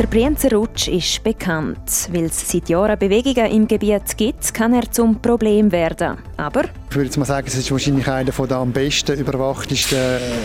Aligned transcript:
Der 0.00 0.06
Brienzer 0.06 0.52
Rutsch 0.52 0.88
ist 0.88 1.22
bekannt. 1.22 2.08
Weil 2.10 2.24
es 2.24 2.50
seit 2.50 2.70
Jahren 2.70 2.98
Bewegungen 2.98 3.52
im 3.52 3.68
Gebiet 3.68 4.16
gibt, 4.16 4.54
kann 4.54 4.72
er 4.72 4.90
zum 4.90 5.20
Problem 5.20 5.70
werden. 5.72 6.16
Aber 6.38 6.64
ich 6.88 6.96
würde 6.96 7.18
mal 7.18 7.26
sagen, 7.26 7.46
es 7.46 7.54
ist 7.54 7.70
wahrscheinlich 7.70 8.08
einer 8.08 8.32
der 8.32 8.56
am 8.56 8.72
besten 8.72 9.18
überwachtesten 9.18 9.98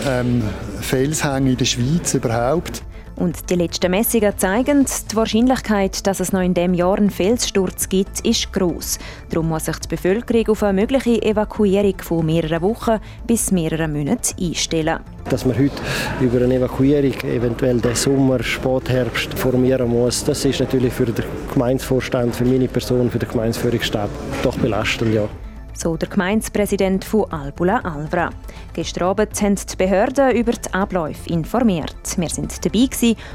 ähm, 0.06 0.42
Felshänge 0.82 1.52
in 1.52 1.56
der 1.56 1.64
Schweiz 1.64 2.12
überhaupt. 2.12 2.82
Und 3.16 3.48
die 3.48 3.54
letzten 3.54 3.90
Messungen 3.90 4.36
zeigen, 4.36 4.84
die 5.10 5.16
Wahrscheinlichkeit, 5.16 6.06
dass 6.06 6.20
es 6.20 6.32
noch 6.32 6.42
in 6.42 6.52
diesem 6.52 6.74
Jahr 6.74 6.98
einen 6.98 7.08
Felssturz 7.08 7.88
gibt, 7.88 8.20
ist 8.26 8.52
groß. 8.52 8.98
Darum 9.30 9.48
muss 9.48 9.64
sich 9.64 9.78
die 9.78 9.88
Bevölkerung 9.88 10.48
auf 10.48 10.62
eine 10.62 10.78
mögliche 10.78 11.22
Evakuierung 11.22 11.94
von 12.02 12.26
mehreren 12.26 12.60
Wochen 12.60 12.98
bis 13.26 13.52
mehreren 13.52 13.94
Monaten 13.94 14.34
einstellen. 14.38 15.00
Dass 15.30 15.46
man 15.46 15.56
heute 15.58 15.74
über 16.20 16.44
eine 16.44 16.56
Evakuierung 16.56 17.18
eventuell 17.22 17.80
den 17.80 17.94
Sommer, 17.94 18.42
Spätherbst 18.42 19.32
formieren 19.32 19.88
muss, 19.88 20.22
das 20.22 20.44
ist 20.44 20.60
natürlich 20.60 20.92
für 20.92 21.06
den 21.06 21.24
Gemeindevorstand, 21.54 22.36
für 22.36 22.44
meine 22.44 22.68
Person, 22.68 23.10
für 23.10 23.18
den 23.18 23.30
Gemeindeführungsstab 23.30 24.10
doch 24.42 24.58
belastend, 24.58 25.14
ja 25.14 25.26
so 25.78 25.96
der 25.96 26.08
Gemeindepräsident 26.08 27.04
von 27.04 27.30
Albula 27.32 27.78
Alvra. 27.80 28.30
Gestern 28.72 29.08
Abend 29.08 29.40
haben 29.40 29.56
die 29.56 29.76
Behörden 29.76 30.36
über 30.36 30.52
die 30.52 30.72
Abläufe 30.72 31.30
informiert. 31.30 31.94
Wir 32.16 32.28
sind 32.28 32.64
dabei 32.64 32.88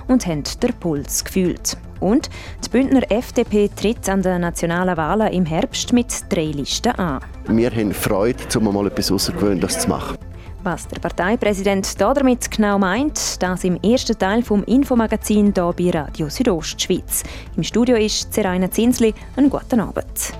und 0.07 0.25
haben 0.25 0.43
den 0.61 0.73
Puls 0.79 1.23
gefühlt. 1.23 1.77
Und 1.99 2.29
die 2.65 2.69
Bündner 2.69 3.09
FDP 3.11 3.69
tritt 3.69 4.09
an 4.09 4.21
den 4.21 4.41
nationalen 4.41 4.97
Wahlen 4.97 5.31
im 5.33 5.45
Herbst 5.45 5.93
mit 5.93 6.11
drei 6.29 6.45
Listen 6.45 6.93
an. 6.93 7.21
Wir 7.47 7.69
haben 7.71 7.93
Freude, 7.93 8.43
um 8.57 8.73
mal 8.73 8.87
etwas 8.87 9.11
Außergewöhnliches 9.11 9.79
zu 9.79 9.89
machen. 9.89 10.17
Was 10.63 10.87
der 10.87 10.99
Parteipräsident 10.99 11.99
damit 11.99 12.51
genau 12.51 12.77
meint, 12.77 13.41
das 13.41 13.63
im 13.63 13.81
ersten 13.81 14.17
Teil 14.17 14.43
vom 14.43 14.63
Infomagazin 14.65 15.53
hier 15.55 15.73
bei 15.75 15.89
Radio 15.89 16.29
Südostschweiz. 16.29 17.23
Im 17.57 17.63
Studio 17.63 17.95
ist 17.95 18.31
Zeraina 18.31 18.69
Zinsli. 18.69 19.13
Einen 19.35 19.49
guten 19.49 19.79
Abend. 19.79 20.33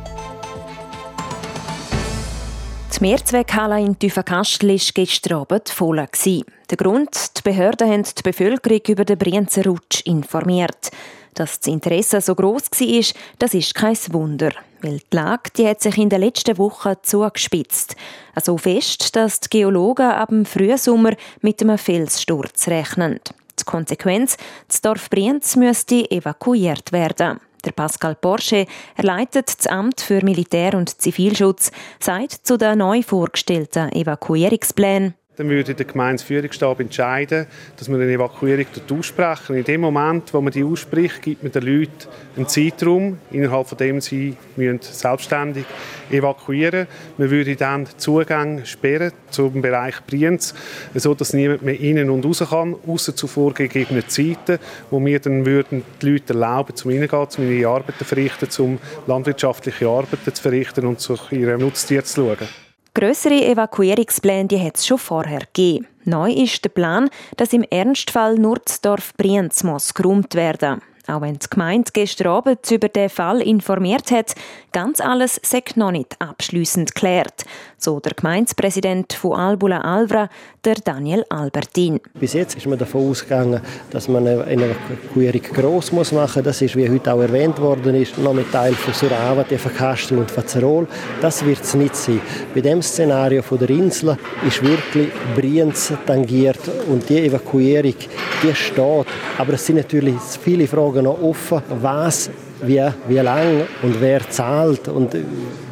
Die 3.02 3.08
Mehrzweckhalle 3.08 3.80
in 3.80 3.98
Tüfenkastel 3.98 4.70
war 4.70 4.92
gestern 4.94 5.40
Abend 5.40 5.70
voll. 5.70 5.96
Der 6.06 6.78
Grund, 6.78 7.36
die 7.36 7.42
Behörden 7.42 7.90
haben 7.90 8.04
die 8.04 8.22
Bevölkerung 8.22 8.82
über 8.90 9.06
den 9.06 9.18
Brienzer 9.18 9.66
Rutsch 9.66 10.02
informiert. 10.06 10.92
Dass 11.34 11.60
das 11.60 11.74
Interesse 11.74 12.22
so 12.22 12.36
gross 12.36 12.70
war, 12.70 13.16
das 13.40 13.56
ist 13.56 13.74
kein 13.74 13.98
Wunder. 14.12 14.52
Weil 14.84 15.00
die 15.00 15.16
Lage 15.16 15.50
die 15.58 15.68
hat 15.68 15.82
sich 15.82 15.98
in 15.98 16.10
den 16.10 16.22
letzten 16.22 16.60
Wochen 16.60 16.94
zugespitzt. 17.02 17.96
So 18.40 18.60
fest, 18.60 19.16
dass 19.16 19.40
die 19.40 19.50
Geologen 19.50 20.06
ab 20.06 20.30
dem 20.30 20.46
Frühsommer 20.46 21.14
mit 21.42 21.60
einem 21.64 21.80
Felssturz 21.80 22.68
rechnen. 22.68 23.20
Die 23.60 23.64
Konsequenz, 23.64 24.38
das 24.68 24.82
Dorf 24.82 25.10
Brienz 25.10 25.56
müsste 25.56 26.10
evakuiert 26.12 26.92
werden. 26.92 27.40
Der 27.66 27.72
Pascal 27.72 28.16
Porsche, 28.16 28.66
er 28.96 29.04
leitet 29.04 29.60
das 29.60 29.68
Amt 29.68 30.02
für 30.02 30.24
Militär- 30.24 30.76
und 30.76 31.02
Zivilschutz, 31.02 31.72
sagt 32.00 32.46
zu 32.46 32.58
den 32.58 32.80
neu 32.80 33.04
vorgestellten 33.04 33.92
Evakuierungsplänen, 33.92 35.16
dann 35.38 35.50
würde 35.50 35.74
der 35.74 35.86
Gemeindeführungsstab 35.86 36.82
entscheiden, 36.82 37.48
dass 37.78 37.88
wir 37.88 37.96
eine 37.96 38.12
Evakuierung 38.12 38.66
aussprechen. 38.92 39.56
In 39.56 39.64
dem 39.64 39.82
Moment, 39.82 40.34
wo 40.34 40.42
man 40.42 40.52
die 40.52 40.64
ausspricht, 40.64 41.22
gibt 41.22 41.42
man 41.42 41.54
den 41.54 41.64
Leuten 41.64 42.10
einen 42.36 42.48
Zeitraum, 42.50 43.18
innerhalb 43.32 43.68
von 43.68 43.78
dem 43.78 44.02
sie 44.02 44.36
müssen 44.58 44.80
selbstständig 44.82 45.66
evakuieren 46.12 46.82
müssen. 46.82 47.14
Man 47.18 47.30
würde 47.32 47.56
dann 47.56 47.86
den 47.86 47.98
Zugang 47.98 48.66
sperren 48.66 49.14
zum 49.30 49.62
Bereich 49.62 50.06
Brienz, 50.06 50.54
sodass 50.96 51.32
niemand 51.32 51.62
mehr 51.62 51.80
innen 51.80 52.10
und 52.10 52.26
raus 52.26 52.44
kann, 52.50 52.76
außer 52.86 53.16
zu 53.16 53.28
vorgegebenen 53.28 54.08
Zeiten, 54.10 54.60
wo 54.90 55.04
wir 55.04 55.20
dann 55.20 55.46
würden 55.46 55.84
die 56.02 56.10
Leute 56.12 56.34
erlauben, 56.34 56.76
zum 56.76 56.92
Reingehen, 56.92 57.28
um 57.38 57.52
ihre 57.52 57.70
Arbeiten 57.70 57.98
zu 57.98 58.06
verrichten, 58.06 58.50
um 58.60 58.80
landwirtschaftliche 59.08 59.88
Arbeiten 59.88 60.34
zu 60.34 60.42
verrichten 60.42 60.86
und 60.86 61.00
zu 61.00 61.18
ihrem 61.32 61.62
Nutztier 61.62 62.04
zu 62.04 62.36
schauen. 62.36 62.71
Grössere 62.94 63.46
Evakuierungspläne 63.46 64.48
die 64.50 64.60
hat 64.60 64.78
es 64.78 64.86
schon 64.86 64.98
vorher 64.98 65.40
gegeben. 65.40 65.88
Neu 66.04 66.32
ist 66.32 66.64
der 66.66 66.70
Plan, 66.70 67.10
dass 67.38 67.54
im 67.54 67.64
Ernstfall 67.64 68.36
nur 68.36 68.58
das 68.66 68.82
Dorf 68.82 69.14
Brienz 69.16 69.64
muss 69.64 69.94
geräumt 69.94 70.36
werden 70.36 70.82
auch 71.12 71.22
wenn 71.22 71.36
die 71.36 71.50
Gemeinde 71.50 71.92
gestern 71.94 72.28
Abend 72.28 72.70
über 72.72 72.90
den 72.90 73.10
Fall 73.10 73.42
informiert 73.42 74.12
hat, 74.12 74.34
ganz 74.72 75.02
alles 75.02 75.40
sei 75.44 75.64
noch 75.76 75.92
nicht 75.92 76.16
abschließend 76.20 76.96
geklärt. 76.96 77.46
So 77.78 78.00
der 78.00 78.14
Gemeindepräsident 78.14 79.14
von 79.14 79.34
Albula 79.34 79.82
Alvra, 79.82 80.30
der 80.64 80.76
Daniel 80.76 81.26
Albertin. 81.30 82.00
Bis 82.14 82.34
jetzt 82.34 82.56
ist 82.56 82.68
man 82.68 82.78
davon 82.78 83.10
ausgegangen, 83.10 83.62
dass 83.90 84.08
man 84.08 84.28
eine 84.28 84.66
Evakuierung 84.66 85.42
gross 85.42 85.92
machen 85.92 86.12
muss. 86.14 86.34
Das 86.44 86.62
ist, 86.62 86.76
wie 86.76 86.90
heute 86.90 87.12
auch 87.14 87.22
erwähnt 87.22 87.60
worden 87.60 87.96
ist, 87.96 88.18
noch 88.18 88.34
mit 88.34 88.52
Teil 88.52 88.74
von 88.74 88.94
Surava, 88.94 89.44
Kastel 89.44 90.20
und 90.20 90.30
Fazerol. 90.30 90.88
Das 91.22 91.44
wird 91.44 91.62
es 91.62 91.74
nicht 91.74 91.96
sein. 91.96 92.22
Bei 92.54 92.62
dem 92.62 92.82
Szenario 92.82 93.42
von 93.42 93.58
der 93.58 93.72
Insel 93.72 94.18
ist 94.48 94.64
wirklich 94.64 95.10
Brienz 95.36 95.92
tangiert 96.06 96.60
und 96.88 97.10
die 97.10 97.20
Evakuierung, 97.20 97.96
die 98.44 98.56
steht. 98.56 99.06
Aber 99.38 99.54
es 99.54 99.66
sind 99.66 99.78
natürlich 99.78 100.16
viele 100.44 100.68
Fragen 100.68 101.01
Fragen 101.02 101.04
noch 101.04 101.22
offen. 101.22 101.62
Was, 101.82 102.30
wie, 102.62 102.84
wie 103.08 103.18
lang 103.18 103.64
und 103.82 104.00
wer 104.00 104.30
zahlt 104.30 104.88
und 104.88 105.16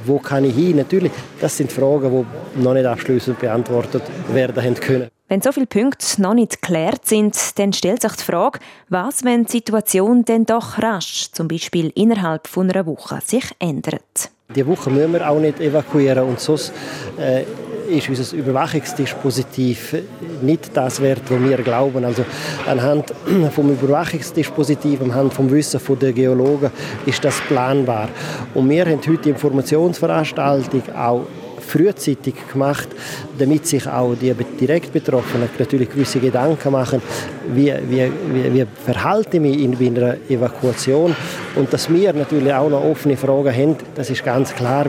wo 0.06 0.20
kann 0.20 0.44
ich 0.44 0.56
hin? 0.56 0.78
Natürlich, 0.78 1.12
das 1.40 1.58
sind 1.58 1.72
Fragen, 1.72 2.26
die 2.56 2.62
noch 2.64 2.74
nicht 2.74 2.86
abschließend 2.86 3.40
beantwortet 3.40 4.04
werden 4.34 4.76
können. 4.76 5.08
Wenn 5.28 5.42
so 5.42 5.52
viele 5.52 5.68
Punkte 5.68 6.20
noch 6.22 6.34
nicht 6.34 6.60
geklärt 6.60 7.06
sind, 7.06 7.36
dann 7.60 7.72
stellt 7.72 8.02
sich 8.02 8.14
die 8.14 8.24
Frage, 8.24 8.60
was, 8.90 9.24
wenn 9.24 9.46
die 9.46 9.52
Situation 9.52 10.26
dann 10.26 10.46
doch 10.46 10.82
rasch, 10.82 11.30
zum 11.32 11.48
Beispiel 11.48 11.92
innerhalb 11.94 12.48
von 12.48 12.70
einer 12.70 12.88
Woche, 12.88 13.20
sich 13.24 13.46
ändert. 13.60 14.32
Die 14.56 14.66
Woche 14.66 14.90
müssen 14.90 15.14
wir 15.14 15.30
auch 15.30 15.40
nicht 15.40 15.60
evakuieren 15.60 16.28
und 16.28 16.40
sonst 16.40 16.74
äh, 17.20 17.44
ist 17.90 18.10
unser 18.10 18.36
Überwachungsdispositiv 18.36 19.96
nicht 20.42 20.76
das 20.76 21.02
wert, 21.02 21.22
was 21.30 21.42
wir 21.42 21.58
glauben. 21.58 22.04
Also 22.06 22.24
anhand 22.68 23.14
vom 23.54 23.72
Überwachungsdispositiv, 23.72 25.02
anhand 25.02 25.34
vom 25.34 25.50
Wissen 25.52 25.80
der 26.02 26.14
Geologen 26.14 26.72
ist 27.06 27.24
das 27.24 27.40
planbar. 27.42 28.10
Und 28.54 28.70
wir 28.70 28.86
haben 28.86 29.00
heute 29.00 29.18
die 29.18 29.30
Informationsveranstaltung 29.30 30.84
auch 30.96 31.26
frühzeitig 31.70 32.34
gemacht, 32.52 32.88
damit 33.38 33.68
sich 33.68 33.88
auch 33.88 34.16
die 34.16 34.34
direkt 34.60 34.92
Betroffenen 34.92 35.50
natürlich 35.58 35.90
gewisse 35.90 36.20
Gedanken 36.20 36.72
machen, 36.72 37.02
wie, 37.54 37.74
wie, 37.88 38.12
wie, 38.34 38.54
wie 38.54 38.66
verhalte 38.86 39.38
ich 39.38 39.42
mich 39.42 39.60
in 39.60 39.98
einer 39.98 40.16
Evakuation 40.28 41.16
und 41.56 41.72
dass 41.72 41.90
wir 41.90 42.14
natürlich 42.14 42.54
auch 42.54 42.70
noch 42.70 42.84
offene 42.84 43.16
Fragen 43.16 43.54
haben, 43.54 43.76
das 43.96 44.10
ist 44.10 44.24
ganz 44.24 44.54
klar. 44.54 44.88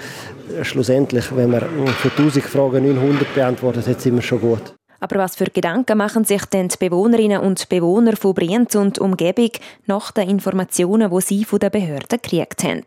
Schlussendlich, 0.63 1.35
wenn 1.35 1.51
man 1.51 1.61
von 1.61 2.11
1000 2.11 2.45
Fragen 2.45 2.85
900 2.85 3.35
beantwortet 3.35 3.87
hat, 3.87 4.01
sind 4.01 4.17
wir 4.17 4.23
schon 4.23 4.41
gut. 4.41 4.75
Aber 5.01 5.17
was 5.17 5.35
für 5.35 5.47
Gedanken 5.47 5.97
machen 5.97 6.25
sich 6.25 6.45
denn 6.45 6.69
die 6.69 6.77
Bewohnerinnen 6.77 7.41
und 7.41 7.69
Bewohner 7.71 8.17
von 8.17 8.35
Brienz 8.35 8.75
und 8.75 8.99
Umgebung 8.99 9.51
nach 9.87 10.13
den 10.13 10.29
Informationen, 10.29 11.11
die 11.11 11.21
sie 11.23 11.45
von 11.45 11.59
den 11.59 11.71
Behörden 11.71 12.21
gekriegt 12.23 12.63
haben? 12.65 12.85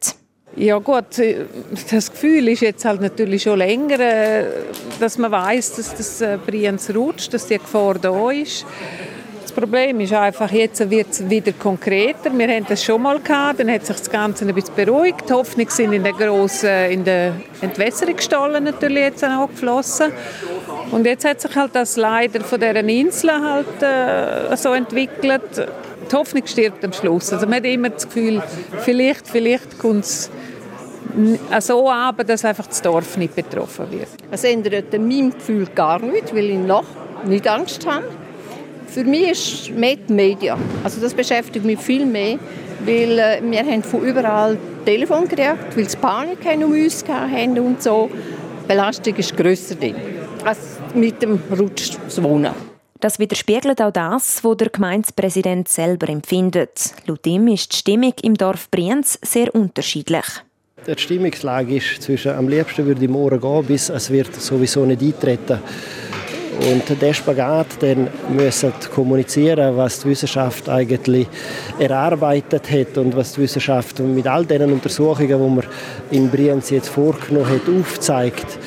Ja 0.56 0.78
gut, 0.78 1.06
das 1.90 2.12
Gefühl 2.12 2.48
ist 2.50 2.62
jetzt 2.62 2.86
halt 2.86 3.02
natürlich 3.02 3.42
schon 3.42 3.58
länger, 3.58 4.00
äh, 4.00 4.46
dass 5.00 5.18
man 5.18 5.32
weiß, 5.32 5.78
dass 5.78 5.96
das 5.96 6.22
äh, 6.22 6.38
Brienz 6.46 6.94
rutscht, 6.94 7.34
dass 7.34 7.48
die 7.48 7.58
Gefahr 7.58 7.96
da 7.96 8.30
ist. 8.30 8.64
Das 9.56 9.64
Problem 9.66 10.00
ist 10.00 10.12
einfach, 10.14 10.52
jetzt 10.52 10.90
wird 10.90 11.12
es 11.12 11.30
wieder 11.30 11.52
konkreter. 11.52 12.36
Wir 12.36 12.48
hatten 12.48 12.66
das 12.70 12.84
schon 12.84 13.04
mal 13.04 13.20
gehabt, 13.20 13.60
dann 13.60 13.70
hat 13.70 13.86
sich 13.86 13.98
das 13.98 14.10
Ganze 14.10 14.48
ein 14.48 14.56
bisschen 14.56 14.74
beruhigt. 14.74 15.30
Die 15.30 15.34
Hoffnungen 15.34 15.70
sind 15.70 15.94
in 15.94 16.04
den 16.04 16.18
grossen, 16.18 16.90
in 16.90 17.04
den 17.04 17.34
Entwässerungsstollen 17.62 18.64
natürlich 18.64 19.04
jetzt 19.04 19.24
auch 19.24 19.48
geflossen. 19.48 20.12
Und 20.90 21.06
jetzt 21.06 21.24
hat 21.24 21.40
sich 21.40 21.56
halt 21.56 21.76
das 21.76 21.98
leider 21.98 22.42
von 22.42 22.60
deren 22.60 22.90
Inseln 22.90 23.46
halt 23.46 23.84
äh, 23.84 24.58
so 24.58 24.74
entwickelt. 24.74 25.68
Die 26.12 26.16
Hoffnung 26.16 26.48
stirbt 26.48 26.84
am 26.84 26.92
Schluss. 26.92 27.32
Also 27.32 27.46
man 27.46 27.58
hat 27.58 27.66
immer 27.66 27.90
das 27.90 28.08
Gefühl, 28.08 28.42
vielleicht, 28.80 29.28
vielleicht 29.28 29.78
kommt 29.78 30.06
es 30.06 30.32
so 31.60 31.92
ab, 31.92 32.24
dass 32.26 32.44
einfach 32.44 32.66
das 32.66 32.82
Dorf 32.82 33.18
nicht 33.18 33.36
betroffen 33.36 33.92
wird. 33.92 34.08
Es 34.32 34.46
ändert 34.46 34.92
an 34.96 35.08
meinem 35.08 35.32
Gefühl 35.32 35.68
gar 35.76 36.00
nichts, 36.00 36.34
weil 36.34 36.50
ich 36.50 36.58
noch 36.58 36.86
nicht 37.26 37.48
Angst 37.48 37.86
habe. 37.86 38.04
Für 38.94 39.04
mich 39.04 39.32
ist 39.32 39.72
Med 39.72 40.08
Media. 40.12 40.56
Also 40.84 41.02
das 41.02 41.16
beschäftigt 41.16 41.66
mich 41.66 41.80
viel 41.80 42.06
mehr, 42.06 42.38
weil 42.86 43.18
äh, 43.18 43.42
wir 43.42 43.66
haben 43.66 43.82
von 43.82 44.04
überall 44.04 44.56
Telefon 44.86 45.28
gekriegt, 45.28 45.76
weil 45.76 45.86
es 45.86 45.96
Panik 45.96 46.38
um 46.64 46.72
uns 46.72 47.04
haben 47.08 47.58
und 47.58 47.82
so. 47.82 48.12
Die 48.62 48.68
Belastung 48.68 49.16
ist 49.16 49.36
grösser 49.36 49.76
als 50.46 50.60
mit 50.94 51.20
dem 51.24 51.42
Rutsch 51.58 51.94
zu 52.08 52.24
wohnen. 52.24 52.54
Das 53.00 53.18
widerspiegelt 53.18 53.82
auch 53.82 53.92
das, 53.92 54.44
was 54.44 54.58
der 54.58 54.70
Gemeindepräsident 54.70 55.70
selber 55.70 56.10
empfindet. 56.10 56.94
Laut 57.08 57.26
ihm 57.26 57.48
ist 57.48 57.74
die 57.74 57.78
Stimmung 57.78 58.14
im 58.22 58.36
Dorf 58.36 58.70
Brienz 58.70 59.18
sehr 59.24 59.56
unterschiedlich. 59.56 60.26
Die 60.86 61.02
Stimmungslage 61.02 61.78
ist 61.78 62.04
zwischen 62.04 62.34
am 62.34 62.48
liebsten 62.48 62.86
würde 62.86 63.04
ich 63.04 63.10
morgen 63.10 63.42
gehen, 63.42 63.66
bis 63.66 63.90
es 63.90 64.12
wird 64.12 64.36
sowieso 64.36 64.86
nicht 64.86 65.02
eintreten. 65.02 65.60
Und 66.60 67.02
der 67.02 67.14
Spagat, 67.14 67.68
dann 67.80 68.08
müssen 68.30 68.72
kommunizieren, 68.94 69.76
was 69.76 70.02
die 70.02 70.10
Wissenschaft 70.10 70.70
eigentlich 70.70 71.28
erarbeitet 71.80 72.70
hat 72.72 72.98
und 72.98 73.16
was 73.16 73.34
die 73.34 73.42
Wissenschaft 73.42 74.00
mit 74.00 74.28
all 74.28 74.46
den 74.46 74.72
Untersuchungen, 74.72 75.28
die 75.28 75.36
man 75.36 75.64
in 76.12 76.30
Brienz 76.30 76.70
jetzt 76.70 76.90
vorgenommen 76.90 77.50
hat, 77.50 77.62
aufzeigt 77.68 78.58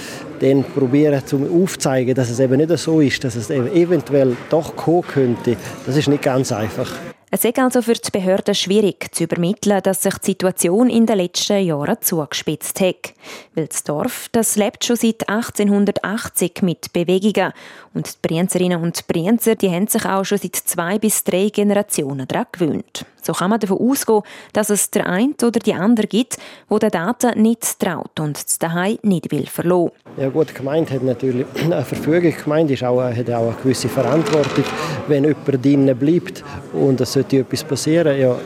dann 0.40 0.64
probieren 0.64 1.24
zu 1.24 1.48
aufzeigen, 1.50 2.14
dass 2.14 2.30
es 2.30 2.40
eben 2.40 2.56
nicht 2.56 2.76
so 2.78 3.00
ist, 3.00 3.24
dass 3.24 3.36
es 3.36 3.50
eventuell 3.50 4.36
doch 4.50 4.76
kommen 4.76 5.02
könnte, 5.02 5.56
das 5.86 5.96
ist 5.96 6.08
nicht 6.08 6.22
ganz 6.22 6.52
einfach. 6.52 6.92
Es 7.38 7.44
ist 7.44 7.58
also 7.58 7.82
für 7.82 7.92
die 7.92 8.10
Behörden 8.10 8.54
schwierig 8.54 9.14
zu 9.14 9.24
übermitteln, 9.24 9.82
dass 9.82 10.02
sich 10.02 10.16
die 10.20 10.30
Situation 10.30 10.88
in 10.88 11.04
den 11.04 11.18
letzten 11.18 11.62
Jahren 11.62 11.98
zugespitzt 12.00 12.80
hat. 12.80 13.12
Weil 13.54 13.66
das 13.66 13.84
Dorf, 13.84 14.30
das 14.32 14.56
lebt 14.56 14.86
schon 14.86 14.96
seit 14.96 15.28
1880 15.28 16.62
mit 16.62 16.94
Bewegungen. 16.94 17.52
Und 17.92 18.06
die 18.06 18.26
Brienzerinnen 18.26 18.80
und 18.82 19.06
Brienzer, 19.06 19.54
die 19.54 19.68
haben 19.68 19.86
sich 19.86 20.06
auch 20.06 20.24
schon 20.24 20.38
seit 20.38 20.56
zwei 20.56 20.98
bis 20.98 21.24
drei 21.24 21.50
Generationen 21.50 22.26
daran 22.26 22.46
gewöhnt. 22.52 23.04
So 23.26 23.32
kann 23.32 23.50
man 23.50 23.58
davon 23.58 23.78
ausgehen, 23.80 24.22
dass 24.52 24.70
es 24.70 24.92
der 24.92 25.08
eine 25.08 25.34
oder 25.42 25.58
die 25.58 25.74
andere 25.74 26.06
gibt, 26.06 26.36
wo 26.68 26.78
der 26.78 26.90
Daten 26.90 27.42
nicht 27.42 27.80
traut 27.80 28.20
und 28.20 28.36
das 28.36 28.60
daheim 28.60 28.98
nicht 29.02 29.32
will 29.32 29.46
verlassen. 29.46 29.90
Ja 30.16 30.28
gut, 30.28 30.50
die 30.50 30.54
Gemeinde 30.54 30.94
hat 30.94 31.02
natürlich 31.02 31.44
eine 31.64 31.84
Verfügung. 31.84 32.30
Die 32.30 32.42
Gemeinde 32.44 32.74
ist 32.74 32.84
auch, 32.84 33.02
hat 33.02 33.30
auch 33.30 33.48
eine 33.48 33.56
gewisse 33.60 33.88
Verantwortung. 33.88 34.64
Wenn 35.08 35.24
jemand 35.24 35.64
drinnen 35.64 35.98
bleibt 35.98 36.44
und 36.72 37.00
es 37.00 37.16
etwas 37.32 37.64
passieren, 37.64 38.18
ja, 38.18 38.36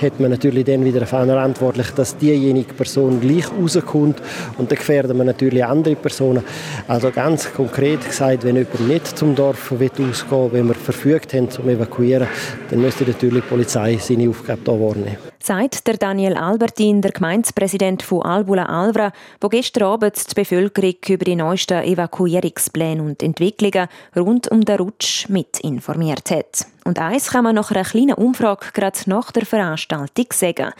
hat 0.00 0.20
man 0.20 0.30
natürlich 0.30 0.64
dann 0.64 0.84
wieder 0.84 1.06
verantwortlich, 1.06 1.90
dass 1.90 2.16
diejenige 2.16 2.74
Person 2.74 3.20
gleich 3.20 3.46
rauskommt 3.50 4.20
und 4.58 4.70
dann 4.70 4.78
gefährden 4.78 5.16
wir 5.16 5.24
natürlich 5.24 5.64
andere 5.64 5.96
Personen. 5.96 6.42
Also 6.86 7.10
ganz 7.10 7.52
konkret 7.52 8.06
gesagt, 8.06 8.44
wenn 8.44 8.56
jemand 8.56 8.88
nicht 8.88 9.18
zum 9.18 9.34
Dorf 9.34 9.72
ausgehen 9.72 10.12
will, 10.30 10.48
wenn 10.52 10.68
wir 10.68 10.74
verfügt 10.74 11.32
haben 11.34 11.50
zum 11.50 11.68
Evakuieren, 11.68 12.28
dann 12.70 12.80
müsste 12.80 13.04
natürlich 13.04 13.42
die 13.44 13.48
Polizei 13.48 13.96
seine 14.00 14.28
Aufgabe 14.28 14.60
hier 14.64 14.80
wahrnehmen. 14.80 15.35
Sagt 15.46 15.86
der 15.86 15.96
Daniel 15.96 16.34
Albertin, 16.34 17.00
der 17.02 17.12
Gemeindepräsident 17.12 18.02
von 18.02 18.22
Albula 18.22 18.64
Alvra, 18.64 19.12
wo 19.40 19.48
gestern 19.48 19.84
Abend 19.84 20.16
die 20.28 20.34
Bevölkerung 20.34 20.96
über 21.08 21.24
die 21.24 21.36
neuesten 21.36 21.84
Evakuierungspläne 21.84 23.00
und 23.00 23.22
Entwicklungen 23.22 23.86
rund 24.16 24.50
um 24.50 24.64
den 24.64 24.78
Rutsch 24.78 25.28
mit 25.28 25.60
informiert 25.60 26.32
hat. 26.32 26.66
Und 26.84 26.98
eins 26.98 27.30
kann 27.30 27.44
man 27.44 27.54
nach 27.54 27.70
einer 27.70 27.84
kleinen 27.84 28.14
Umfrage 28.14 28.72
gerade 28.72 28.98
nach 29.06 29.30
der 29.30 29.46
Veranstaltung 29.46 30.26
sagen. 30.32 30.72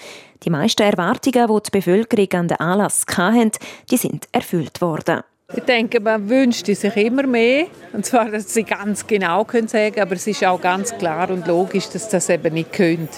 Die 0.43 0.51
meisten 0.51 0.83
Erwartungen, 0.83 1.47
die 1.47 1.63
die 1.63 1.71
Bevölkerung 1.71 2.33
an 2.33 2.49
den 2.49 2.59
Anlass 2.59 3.07
hatten, 3.17 3.53
die 3.89 3.99
sind 3.99 4.27
erfüllt 4.33 4.81
worden. 4.81 5.21
Ich 5.55 5.63
denke, 5.63 6.01
man 6.01 6.29
wünscht 6.29 6.67
sich 6.67 6.97
immer 6.97 7.25
mehr. 7.25 7.67
Und 7.93 8.05
zwar, 8.05 8.29
dass 8.33 8.53
sie 8.53 8.65
ganz 8.65 9.07
genau 9.07 9.45
können 9.45 9.69
sagen 9.69 10.01
aber 10.01 10.17
es 10.17 10.27
ist 10.27 10.45
auch 10.45 10.61
ganz 10.61 10.99
klar 10.99 11.31
und 11.31 11.47
logisch, 11.47 11.89
dass 11.89 12.09
das 12.09 12.29
eben 12.31 12.55
nicht 12.55 12.73
können. 12.73 13.09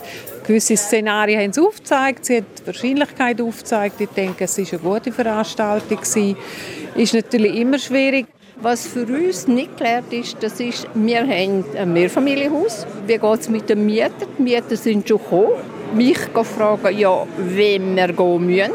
Gewisse 0.49 0.79
Szenarien 0.79 1.43
haben 1.43 1.53
sie 1.53 1.61
aufgezeigt, 1.61 2.25
sie 2.25 2.39
haben 2.39 2.47
die 2.59 2.67
Wahrscheinlichkeit 2.67 3.39
aufgezeigt. 3.39 4.00
Ich 4.00 4.09
denke, 4.09 4.45
es 4.45 4.56
war 4.56 4.65
eine 4.73 4.79
gute 4.79 5.12
Veranstaltung. 5.12 5.99
Es 6.00 6.17
ist 6.17 7.12
natürlich 7.12 7.55
immer 7.55 7.79
schwierig. 7.79 8.29
Was 8.62 8.87
für 8.87 9.05
uns 9.05 9.47
nicht 9.47 9.77
geklärt 9.77 10.11
ist, 10.11 10.39
das 10.41 10.59
ist, 10.59 10.89
wir 10.95 11.21
haben 11.21 11.65
ein 11.77 11.93
Mehrfamilienhaus. 11.93 12.87
Wie 13.06 13.19
geht 13.19 13.41
es 13.41 13.50
mit 13.50 13.69
den 13.69 13.85
Mietern? 13.85 14.27
Die 14.39 14.43
Mieter 14.43 14.75
sind 14.75 15.06
schon 15.06 15.19
gekommen. 15.19 15.53
Mich 15.95 16.19
fragen, 16.19 16.99
ja, 16.99 17.27
wem 17.37 17.95
wir 17.95 18.09
gehen 18.09 18.47
müssen. 18.47 18.73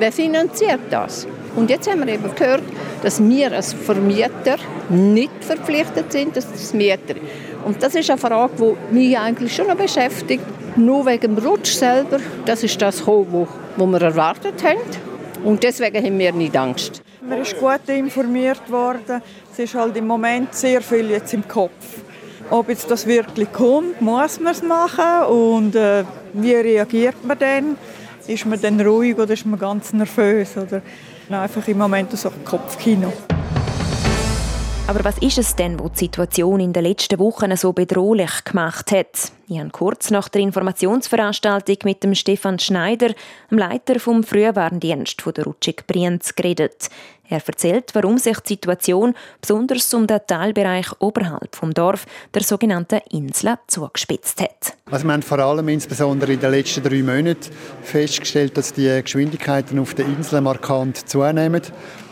Wer 0.00 0.10
finanziert 0.10 0.80
das? 0.90 1.28
Und 1.54 1.70
jetzt 1.70 1.88
haben 1.88 2.04
wir 2.04 2.14
eben 2.14 2.34
gehört, 2.34 2.64
dass 3.04 3.22
wir 3.22 3.52
als 3.52 3.74
Vermieter 3.74 4.56
nicht 4.88 5.44
verpflichtet 5.44 6.10
sind, 6.10 6.36
dass 6.36 6.50
das 6.50 6.74
Mieter. 6.74 7.14
Und 7.64 7.82
das 7.82 7.94
ist 7.94 8.10
eine 8.10 8.18
Frage, 8.18 8.52
die 8.58 8.94
mich 8.94 9.18
eigentlich 9.18 9.54
schon 9.54 9.68
noch 9.68 9.76
beschäftigt. 9.76 10.44
Nur 10.76 11.04
wegen 11.06 11.36
dem 11.36 11.44
Rutsch 11.44 11.72
selber, 11.72 12.18
das 12.44 12.62
ist 12.62 12.80
das, 12.80 13.06
was 13.06 13.48
wir 13.76 14.00
erwartet 14.00 14.62
haben. 14.64 14.80
Und 15.44 15.62
deswegen 15.62 16.04
haben 16.04 16.18
wir 16.18 16.32
nicht 16.32 16.56
Angst. 16.56 17.02
Man 17.20 17.40
ist 17.40 17.58
gut 17.58 17.88
informiert 17.88 18.70
worden. 18.70 19.22
Es 19.52 19.58
ist 19.58 19.74
halt 19.74 19.96
im 19.96 20.06
Moment 20.06 20.54
sehr 20.54 20.80
viel 20.80 21.10
jetzt 21.10 21.34
im 21.34 21.46
Kopf. 21.46 22.02
Ob 22.50 22.68
jetzt 22.68 22.90
das 22.90 23.06
wirklich 23.06 23.52
kommt, 23.52 24.00
muss 24.00 24.40
man 24.40 24.52
es 24.52 24.62
machen. 24.62 25.26
Und 25.28 25.74
äh, 25.74 26.04
wie 26.32 26.54
reagiert 26.54 27.24
man 27.24 27.38
dann? 27.38 27.76
Ist 28.26 28.46
man 28.46 28.60
dann 28.60 28.80
ruhig 28.80 29.16
oder 29.16 29.32
ist 29.32 29.46
man 29.46 29.58
ganz 29.58 29.92
nervös? 29.92 30.56
Oder 30.56 30.82
einfach 31.30 31.66
im 31.66 31.78
Moment 31.78 32.16
so 32.16 32.30
Kopfkino. 32.44 33.12
Aber 34.88 35.04
was 35.04 35.16
ist 35.18 35.38
es 35.38 35.54
denn, 35.54 35.78
wo 35.78 35.88
die 35.88 35.98
Situation 35.98 36.58
in 36.58 36.72
den 36.72 36.82
letzten 36.82 37.18
Wochen 37.20 37.56
so 37.56 37.72
bedrohlich 37.72 38.44
gemacht 38.44 38.90
hat? 38.90 39.32
Ich 39.46 39.58
habe 39.58 39.70
kurz 39.70 40.10
nach 40.10 40.28
der 40.28 40.42
Informationsveranstaltung 40.42 41.76
mit 41.84 42.02
dem 42.02 42.14
Stefan 42.14 42.58
Schneider, 42.58 43.14
dem 43.50 43.58
Leiter 43.58 44.00
vom 44.00 44.24
Frühwarndienst 44.24 45.22
der 45.36 45.44
Rutschig 45.44 45.86
Brienz, 45.86 46.34
geredet. 46.34 46.88
Er 47.28 47.40
erzählt, 47.46 47.94
warum 47.94 48.18
sich 48.18 48.38
die 48.40 48.54
Situation 48.54 49.14
besonders 49.40 49.94
um 49.94 50.06
den 50.06 50.20
Teilbereich 50.26 50.88
oberhalb 50.98 51.54
vom 51.54 51.72
Dorf, 51.72 52.04
der 52.34 52.42
sogenannten 52.42 53.00
Insel, 53.10 53.54
zugespitzt 53.68 54.42
hat. 54.42 54.76
Also 54.90 55.06
wir 55.06 55.12
haben 55.12 55.22
vor 55.22 55.38
allem 55.38 55.68
insbesondere 55.68 56.32
in 56.32 56.40
den 56.40 56.50
letzten 56.50 56.82
drei 56.82 57.02
Monaten 57.02 57.50
festgestellt, 57.82 58.56
dass 58.56 58.74
die 58.74 59.00
Geschwindigkeiten 59.02 59.78
auf 59.78 59.94
der 59.94 60.06
Insel 60.06 60.40
markant 60.40 61.08
zunehmen 61.08 61.62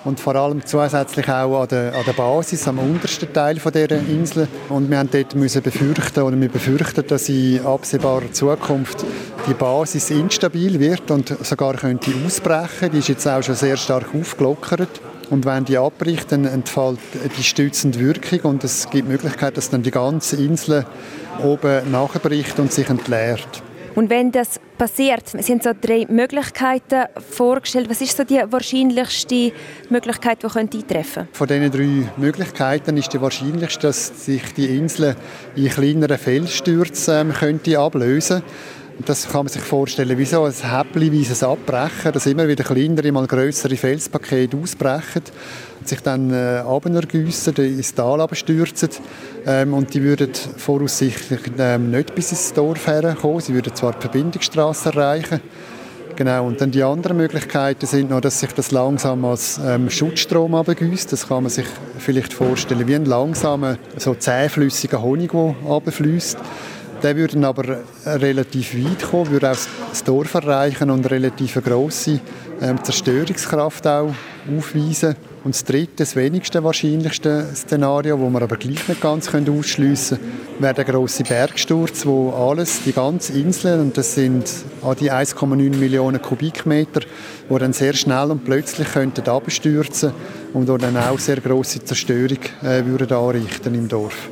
und 0.05 0.19
vor 0.19 0.35
allem 0.37 0.65
zusätzlich 0.65 1.29
auch 1.29 1.63
an 1.63 1.69
der, 1.69 1.95
an 1.95 2.05
der 2.07 2.13
Basis, 2.13 2.67
am 2.67 2.79
untersten 2.79 3.33
Teil 3.33 3.59
von 3.59 3.73
dieser 3.73 3.99
Insel. 3.99 4.49
Und 4.69 4.91
wir 4.91 4.99
haben 4.99 5.11
dort 5.11 5.35
müssen 5.35 5.63
befürchten, 5.63 6.23
oder 6.23 6.41
wir 6.41 6.49
befürchten, 6.49 7.07
dass 7.07 7.29
in 7.29 7.65
absehbarer 7.65 8.33
Zukunft 8.33 9.05
die 9.47 9.55
Basis 9.55 10.11
instabil 10.11 10.79
wird 10.81 11.11
und 11.11 11.29
sogar 11.45 11.75
könnte 11.75 12.13
ausbrechen. 12.25 12.91
Die 12.93 12.99
ist 12.99 13.09
jetzt 13.09 13.27
auch 13.27 13.43
schon 13.43 13.55
sehr 13.55 13.77
stark 13.77 14.15
aufgelockert. 14.15 15.01
Und 15.29 15.45
wenn 15.45 15.65
die 15.65 15.79
abbricht, 15.79 16.33
dann 16.33 16.45
entfällt 16.45 16.99
die 17.39 17.43
stützende 17.45 18.01
Wirkung 18.01 18.51
und 18.51 18.65
es 18.65 18.91
gibt 18.91 19.07
die 19.07 19.13
Möglichkeit, 19.13 19.57
dass 19.57 19.71
dann 19.71 19.83
die 19.83 19.93
ganze 19.93 20.37
Insel 20.37 20.85
oben 21.43 21.91
nachbricht 21.91 22.59
und 22.59 22.73
sich 22.73 22.89
entleert. 22.89 23.63
Und 23.95 24.09
wenn 24.09 24.31
das 24.31 24.61
passiert, 24.79 25.29
sind 25.29 25.63
so 25.63 25.71
drei 25.79 26.07
Möglichkeiten 26.09 27.05
vorgestellt. 27.31 27.91
Was 27.91 28.01
ist 28.01 28.17
so 28.17 28.25
die 28.25 28.41
wahrscheinlichste 28.49 29.53
Möglichkeit, 29.89 30.43
die 30.43 30.49
könnte 30.49 30.79
eintreffen 30.79 31.29
Von 31.33 31.49
diesen 31.49 31.71
drei 31.71 32.09
Möglichkeiten 32.17 32.97
ist 32.97 33.13
die 33.13 33.21
wahrscheinlichste, 33.21 33.89
dass 33.89 34.25
sich 34.25 34.43
die 34.55 34.77
Insel 34.77 35.17
in 35.57 35.69
kleineren 35.69 36.19
Felsstürzen 36.19 37.29
ähm, 37.29 37.33
könnte 37.33 37.79
ablösen 37.79 38.41
könnte. 38.41 38.53
Das 39.07 39.29
kann 39.29 39.45
man 39.45 39.49
sich 39.49 39.63
vorstellen 39.63 40.19
wie 40.19 40.25
so 40.25 40.45
ein 40.45 40.53
häppchenweises 40.53 41.43
Abbrechen, 41.43 42.13
dass 42.13 42.27
immer 42.27 42.47
wieder 42.49 42.65
kleinere, 42.65 43.13
mal 43.13 43.27
größere 43.27 43.77
Felspakete 43.77 44.57
ausbrechen 44.57 45.23
sich 45.85 46.01
dann 46.01 46.31
äh, 46.31 46.63
ins 47.57 47.95
Tal 47.95 48.27
stürzen. 48.35 48.91
Ähm, 49.47 49.73
und 49.73 49.95
die 49.95 50.03
würden 50.03 50.31
voraussichtlich 50.57 51.41
ähm, 51.59 51.91
nicht 51.91 52.15
bis 52.15 52.33
ins 52.33 52.53
Dorf 52.53 52.87
herkommen. 52.87 53.41
Sie 53.41 53.55
würden 53.55 53.75
zwar 53.75 53.93
die 53.93 54.01
Verbindungsstraße 54.03 54.91
erreichen, 54.91 55.41
Genau, 56.21 56.47
und 56.47 56.61
dann 56.61 56.71
die 56.71 56.83
anderen 56.83 57.17
Möglichkeiten 57.17 57.87
sind 57.87 58.11
noch, 58.11 58.21
dass 58.21 58.41
sich 58.41 58.53
das 58.53 58.73
langsam 58.73 59.25
als 59.25 59.59
ähm, 59.65 59.89
Schutzstrom 59.89 60.55
abgüsst. 60.55 61.13
Das 61.13 61.27
kann 61.27 61.45
man 61.45 61.51
sich 61.51 61.65
vielleicht 61.99 62.35
vorstellen 62.35 62.87
wie 62.87 62.95
ein 62.95 63.07
langsamer, 63.07 63.79
so 63.97 64.15
zähflüssiger 64.15 65.01
Honig, 65.01 65.31
der 65.33 65.55
abfließt. 65.67 66.37
Der 67.03 67.17
würde 67.17 67.47
aber 67.47 67.79
relativ 68.05 68.75
weit 68.75 69.11
kommen, 69.11 69.31
würde 69.31 69.53
auch 69.53 69.57
das 69.89 70.05
Dorf 70.05 70.35
erreichen 70.35 70.91
und 70.91 71.11
relativ 71.11 71.57
eine 71.57 71.65
grosse 71.65 72.21
ähm, 72.61 72.83
Zerstörungskraft 72.85 73.87
auch 73.87 74.13
aufweisen. 74.47 75.17
Und 75.43 75.55
das 75.55 75.65
dritte, 75.65 75.93
das 75.97 76.15
wenigste 76.15 76.63
wahrscheinlichste 76.63 77.47
Szenario, 77.55 78.19
das 78.19 78.31
wir 78.31 78.43
aber 78.43 78.57
gleich 78.59 78.87
nicht 78.87 79.01
ganz 79.01 79.33
ausschliessen 79.35 80.19
können, 80.19 80.33
wäre 80.59 80.75
der 80.75 80.85
grosse 80.85 81.23
Bergsturz, 81.23 82.05
wo 82.05 82.33
alles, 82.33 82.83
die 82.85 82.93
ganze 82.93 83.33
Insel, 83.33 83.81
und 83.81 83.97
das 83.97 84.15
sind 84.15 84.45
an 84.83 84.97
die 85.01 85.11
1,9 85.11 85.77
Millionen 85.77 86.21
Kubikmeter, 86.21 87.01
wo 87.49 87.57
dann 87.57 87.73
sehr 87.73 87.95
schnell 87.95 88.31
und 88.31 88.45
plötzlich 88.45 88.93
könnten 88.93 89.27
abstürzen 89.27 90.13
und 90.53 90.69
dann 90.69 90.97
auch 90.99 91.19
sehr 91.19 91.41
grosse 91.41 91.83
Zerstörung 91.83 92.39
äh, 92.63 92.85
würden 92.85 93.17
anrichten 93.17 93.75
im 93.75 93.89
Dorf. 93.89 94.29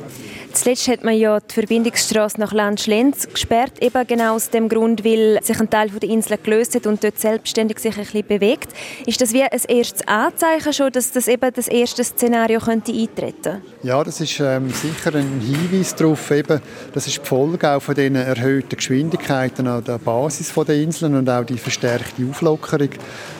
Zuletzt 0.59 0.89
hat 0.89 1.05
man 1.05 1.17
ja 1.17 1.39
die 1.39 1.53
Verbindungsstraße 1.53 2.37
nach 2.37 2.51
Landschlenz 2.51 3.29
gesperrt, 3.29 3.81
eben 3.81 4.05
genau 4.05 4.35
aus 4.35 4.49
dem 4.49 4.67
Grund, 4.67 5.05
weil 5.05 5.39
sich 5.41 5.57
ein 5.57 5.69
Teil 5.69 5.89
der 5.89 6.09
Insel 6.09 6.37
gelöst 6.37 6.75
hat 6.75 6.85
und 6.85 7.01
dort 7.01 7.17
selbstständig 7.17 7.79
sich 7.79 7.95
ein 7.97 8.03
bisschen 8.03 8.27
bewegt. 8.27 8.73
Ist 9.05 9.21
das 9.21 9.31
wie 9.31 9.41
ein 9.41 9.57
erstes 9.69 10.05
Anzeichen 10.05 10.73
schon, 10.73 10.91
dass 10.91 11.13
das 11.13 11.29
eben 11.29 11.49
das 11.53 11.69
erste 11.69 12.03
Szenario 12.03 12.59
könnte 12.59 12.91
eintreten? 12.91 13.61
Ja, 13.83 14.03
das 14.03 14.19
ist 14.19 14.37
ähm, 14.41 14.69
sicher 14.71 15.15
ein 15.15 15.39
Hinweis 15.39 15.95
darauf, 15.95 16.29
eben, 16.31 16.59
das 16.93 17.07
ist 17.07 17.19
die 17.19 17.25
Folge 17.25 17.71
auch 17.71 17.81
von 17.81 17.95
den 17.95 18.15
erhöhten 18.15 18.75
Geschwindigkeiten 18.75 19.65
an 19.65 19.81
der 19.85 19.97
Basis 19.97 20.53
der 20.53 20.75
Inseln 20.75 21.15
und 21.15 21.29
auch 21.29 21.45
die 21.45 21.57
verstärkte 21.57 22.21
Auflockerung. 22.29 22.89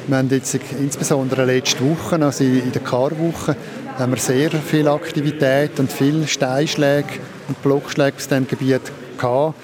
Wir 0.07 0.17
haben 0.17 0.29
jetzt 0.29 0.57
insbesondere 0.79 1.43
letzte 1.43 1.81
Woche, 1.83 2.15
also 2.15 2.45
in 2.45 2.71
der 2.71 2.81
Karwoche, 2.81 3.57
haben 4.00 4.13
wir 4.13 4.20
sehr 4.20 4.50
viel 4.51 4.88
Aktivität 4.88 5.77
und 5.77 5.91
viele 5.91 6.25
Steinschläge 6.25 7.20
und 7.50 7.62
Blockschläge 7.62 8.15
aus 8.15 8.27
diesem 8.29 8.48
Gebiet 8.48 8.82
gehabt, 9.18 9.56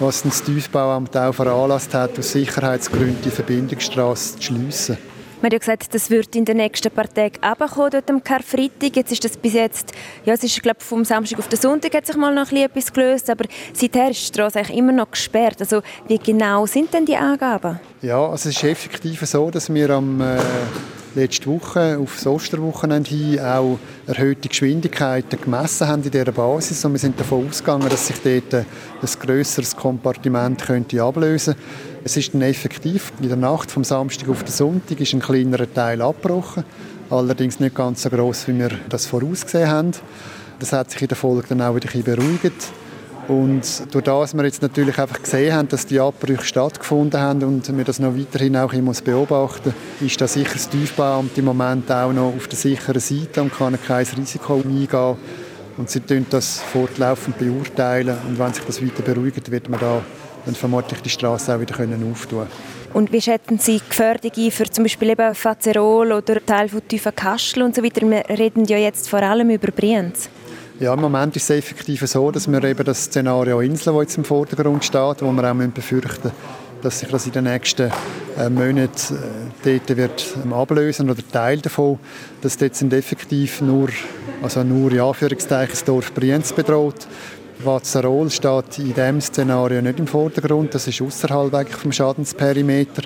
was 0.00 0.22
das 0.22 0.42
Tiefbauamt 0.42 1.14
auch 1.14 1.34
veranlasst 1.34 1.92
hat, 1.92 2.18
aus 2.18 2.32
Sicherheitsgründen 2.32 3.18
die 3.22 3.30
Verbindungsstraße 3.30 4.36
zu 4.36 4.42
schliessen. 4.42 4.96
Man 5.42 5.46
hat 5.46 5.52
ja 5.54 5.58
gesagt, 5.58 5.92
das 5.92 6.08
wird 6.08 6.34
in 6.36 6.44
den 6.44 6.58
nächsten 6.58 6.90
paar 6.90 7.12
Tagen 7.12 7.36
runterkommen, 7.42 7.90
dort 7.90 8.10
am 8.10 8.22
Karfreitag. 8.22 8.96
Jetzt 8.96 9.12
ist 9.12 9.24
das 9.24 9.36
bis 9.36 9.54
jetzt, 9.54 9.92
ja, 10.24 10.34
es 10.34 10.44
ist, 10.44 10.62
glaube 10.62 10.80
vom 10.80 11.04
Samstag 11.04 11.40
auf 11.40 11.48
den 11.48 11.60
Sonntag 11.60 11.92
hat 11.94 12.06
sich 12.06 12.16
mal 12.16 12.32
noch 12.32 12.50
etwas 12.52 12.92
gelöst, 12.92 13.28
aber 13.28 13.44
seither 13.74 14.10
ist 14.10 14.20
die 14.20 14.26
Straße 14.26 14.60
eigentlich 14.60 14.78
immer 14.78 14.92
noch 14.92 15.10
gesperrt. 15.10 15.56
Also 15.58 15.82
wie 16.06 16.18
genau 16.18 16.64
sind 16.66 16.94
denn 16.94 17.04
die 17.04 17.16
Angaben? 17.16 17.80
Ja, 18.00 18.24
also 18.24 18.48
es 18.48 18.56
ist 18.56 18.64
effektiv 18.64 19.20
so, 19.26 19.50
dass 19.50 19.72
wir 19.72 19.90
am 19.90 20.20
äh, 20.20 20.38
letzte 21.14 21.46
Woche 21.46 21.98
auf 21.98 22.14
das 22.16 22.26
Osterwochenende 22.26 23.10
hin 23.10 23.40
auch 23.40 23.78
erhöhte 24.06 24.48
Geschwindigkeiten 24.48 25.40
gemessen 25.40 25.86
haben 25.86 26.02
in 26.02 26.10
dieser 26.10 26.32
Basis 26.32 26.84
und 26.84 26.92
wir 26.92 26.98
sind 26.98 27.18
davon 27.18 27.48
ausgegangen, 27.48 27.88
dass 27.88 28.06
sich 28.06 28.16
dort 28.22 28.54
ein 28.54 28.66
grösseres 29.20 29.76
Kompartiment 29.76 30.62
könnte 30.62 31.02
ablösen 31.02 31.54
könnte. 31.54 31.68
Es 32.04 32.16
ist 32.16 32.34
dann 32.34 32.42
effektiv, 32.42 33.12
in 33.20 33.28
der 33.28 33.36
Nacht 33.36 33.70
vom 33.70 33.84
Samstag 33.84 34.28
auf 34.28 34.42
den 34.42 34.52
Sonntag 34.52 35.00
ist 35.00 35.12
ein 35.12 35.20
kleinerer 35.20 35.72
Teil 35.72 36.02
abgebrochen, 36.02 36.64
allerdings 37.10 37.60
nicht 37.60 37.74
ganz 37.74 38.02
so 38.02 38.10
groß, 38.10 38.48
wie 38.48 38.58
wir 38.58 38.70
das 38.88 39.06
vorausgesehen 39.06 39.68
haben. 39.68 39.92
Das 40.58 40.72
hat 40.72 40.90
sich 40.90 41.02
in 41.02 41.08
der 41.08 41.16
Folge 41.16 41.48
dann 41.48 41.62
auch 41.62 41.74
wieder 41.74 41.88
ein 41.88 42.02
bisschen 42.02 42.16
beruhigt. 42.16 42.72
Und 43.32 43.94
durch 43.94 44.04
das 44.04 44.34
wir 44.34 44.44
jetzt 44.44 44.60
natürlich 44.60 44.98
einfach 44.98 45.22
gesehen 45.22 45.54
haben, 45.54 45.68
dass 45.68 45.86
die 45.86 45.98
Abbrüche 45.98 46.44
stattgefunden 46.44 47.18
haben 47.18 47.42
und 47.42 47.76
wir 47.76 47.84
das 47.84 47.98
noch 47.98 48.14
weiterhin 48.14 48.58
auch 48.58 48.72
immer 48.74 48.92
beobachten 48.92 49.74
ist 50.00 50.20
da 50.20 50.28
sicher 50.28 50.52
das 50.52 50.68
Tiefbauamt 50.68 51.38
im 51.38 51.46
Moment 51.46 51.90
auch 51.90 52.12
noch 52.12 52.34
auf 52.36 52.46
der 52.46 52.58
sicheren 52.58 53.00
Seite 53.00 53.40
und 53.40 53.54
kann 53.54 53.78
kein 53.86 54.04
Risiko 54.04 54.56
eingehen. 54.56 55.16
Und 55.78 55.88
sie 55.88 56.00
tun 56.00 56.26
das 56.28 56.60
fortlaufend 56.60 57.38
beurteilen 57.38 58.18
und 58.28 58.38
wenn 58.38 58.52
sich 58.52 58.64
das 58.64 58.82
weiter 58.82 59.02
beruhigt, 59.02 59.50
wird 59.50 59.70
man 59.70 59.80
da 59.80 60.02
dann 60.44 60.54
vermutlich 60.54 61.00
die 61.00 61.08
Straße 61.08 61.54
auch 61.54 61.60
wieder 61.60 61.74
können 61.74 62.12
auftun 62.12 62.46
Und 62.92 63.12
wie 63.12 63.22
schätzen 63.22 63.58
Sie 63.58 63.78
die 63.78 63.88
Gefährdung 63.88 64.50
für 64.50 64.68
zum 64.68 64.84
Beispiel 64.84 65.10
eben 65.10 65.34
Fazerol 65.34 66.12
oder 66.12 66.44
Teil 66.44 66.68
von 66.68 66.82
Kastel 67.16 67.62
und 67.62 67.74
so 67.74 67.82
weiter? 67.82 68.02
Wir 68.02 68.24
reden 68.28 68.66
ja 68.66 68.76
jetzt 68.76 69.08
vor 69.08 69.22
allem 69.22 69.48
über 69.48 69.72
Brienz. 69.72 70.28
Ja, 70.82 70.94
im 70.94 71.00
Moment 71.00 71.36
ist 71.36 71.44
es 71.44 71.50
effektiv 71.50 72.04
so, 72.08 72.32
dass 72.32 72.50
wir 72.50 72.64
eben 72.64 72.84
das 72.84 73.04
Szenario 73.04 73.60
Insel, 73.60 73.92
das 73.92 74.02
jetzt 74.02 74.16
im 74.18 74.24
Vordergrund 74.24 74.84
steht, 74.84 75.22
wo 75.22 75.30
wir 75.30 75.48
auch 75.48 75.54
befürchten 75.72 76.24
müssen, 76.24 76.32
dass 76.82 76.98
sich 76.98 77.08
das 77.08 77.24
in 77.24 77.30
den 77.30 77.44
nächsten 77.44 77.92
äh, 78.36 78.50
Monaten 78.50 79.14
äh, 79.64 79.78
dort 79.78 79.96
wird 79.96 80.26
ähm, 80.42 80.52
ablösen 80.52 81.08
oder 81.08 81.22
Teil 81.30 81.60
davon, 81.60 82.00
dass 82.40 82.56
dort 82.56 82.74
sind 82.74 82.92
effektiv 82.94 83.60
nur, 83.60 83.90
also 84.42 84.64
nur 84.64 84.90
in 84.90 84.98
Anführungszeichen 84.98 85.70
das 85.70 85.84
Dorf 85.84 86.12
Brienz 86.14 86.52
bedroht. 86.52 87.06
Watzerol 87.62 88.28
steht 88.30 88.80
in 88.80 88.86
diesem 88.92 89.20
Szenario 89.20 89.80
nicht 89.82 90.00
im 90.00 90.08
Vordergrund, 90.08 90.74
das 90.74 90.88
ist 90.88 91.00
außerhalb 91.00 91.70
vom 91.70 91.92
Schadensperimeter. 91.92 93.02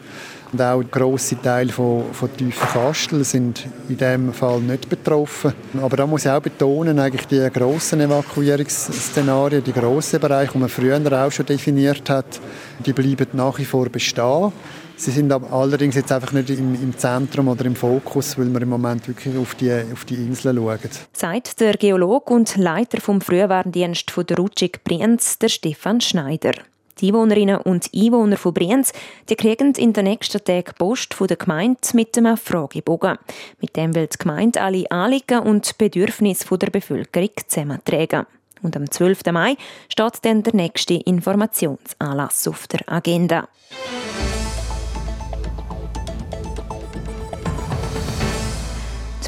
Und 0.56 0.62
auch 0.62 0.82
grosse 0.90 1.38
Teile 1.38 1.70
von, 1.70 2.04
von 2.14 2.34
tiefen 2.34 2.66
Kasteln 2.68 3.24
sind 3.24 3.66
in 3.90 3.98
diesem 3.98 4.32
Fall 4.32 4.58
nicht 4.60 4.88
betroffen. 4.88 5.52
Aber 5.82 5.98
da 5.98 6.06
muss 6.06 6.24
ich 6.24 6.30
auch 6.30 6.40
betonen, 6.40 6.98
eigentlich 6.98 7.26
die 7.26 7.46
grossen 7.52 8.00
Evakuierungsszenarien, 8.00 9.62
die 9.62 9.74
grossen 9.74 10.18
Bereiche, 10.18 10.52
die 10.52 10.58
man 10.58 10.70
früher 10.70 10.96
auch 11.12 11.30
schon 11.30 11.44
definiert 11.44 12.08
hat, 12.08 12.40
die 12.86 12.94
bleiben 12.94 13.26
nach 13.34 13.58
wie 13.58 13.66
vor 13.66 13.90
bestehen. 13.90 14.50
Sie 14.96 15.10
sind 15.10 15.30
allerdings 15.30 15.94
jetzt 15.94 16.10
einfach 16.10 16.32
nicht 16.32 16.48
im, 16.48 16.74
im, 16.74 16.96
Zentrum 16.96 17.48
oder 17.48 17.66
im 17.66 17.76
Fokus, 17.76 18.38
weil 18.38 18.46
wir 18.46 18.62
im 18.62 18.70
Moment 18.70 19.06
wirklich 19.08 19.36
auf 19.36 19.56
die, 19.56 19.78
auf 19.92 20.06
die 20.06 20.14
Inseln 20.14 20.56
schauen. 20.56 20.78
Sagt 21.12 21.60
der 21.60 21.74
Geologe 21.74 22.32
und 22.32 22.56
Leiter 22.56 22.98
vom 23.02 23.20
Frühwarndienst 23.20 24.10
der 24.26 24.38
Rutschig 24.38 24.82
Brienz, 24.84 25.38
der 25.38 25.50
Stefan 25.50 26.00
Schneider. 26.00 26.52
Die 27.00 27.08
Einwohnerinnen 27.08 27.58
und 27.58 27.90
Einwohner 27.94 28.36
von 28.36 28.54
Brienz 28.54 28.92
die 29.28 29.36
kriegen 29.36 29.74
in 29.74 29.92
den 29.92 30.04
nächsten 30.04 30.42
Tagen 30.42 30.72
Post 30.78 31.12
von 31.12 31.26
der 31.26 31.36
Gemeinde 31.36 31.78
mit 31.92 32.16
einem 32.16 32.36
Fragebogen. 32.36 33.18
Mit 33.60 33.76
dem 33.76 33.94
will 33.94 34.06
die 34.06 34.18
Gemeinde 34.18 34.62
alle 34.62 34.90
Anliegen 34.90 35.40
und 35.40 35.76
Bedürfnisse 35.76 36.56
der 36.56 36.70
Bevölkerung 36.70 37.30
zusammentragen. 37.46 38.26
Und 38.62 38.76
am 38.76 38.90
12. 38.90 39.26
Mai 39.32 39.56
steht 39.90 40.24
dann 40.24 40.42
der 40.42 40.54
nächste 40.54 40.94
Informationsanlass 40.94 42.48
auf 42.48 42.66
der 42.66 42.80
Agenda. 42.90 43.46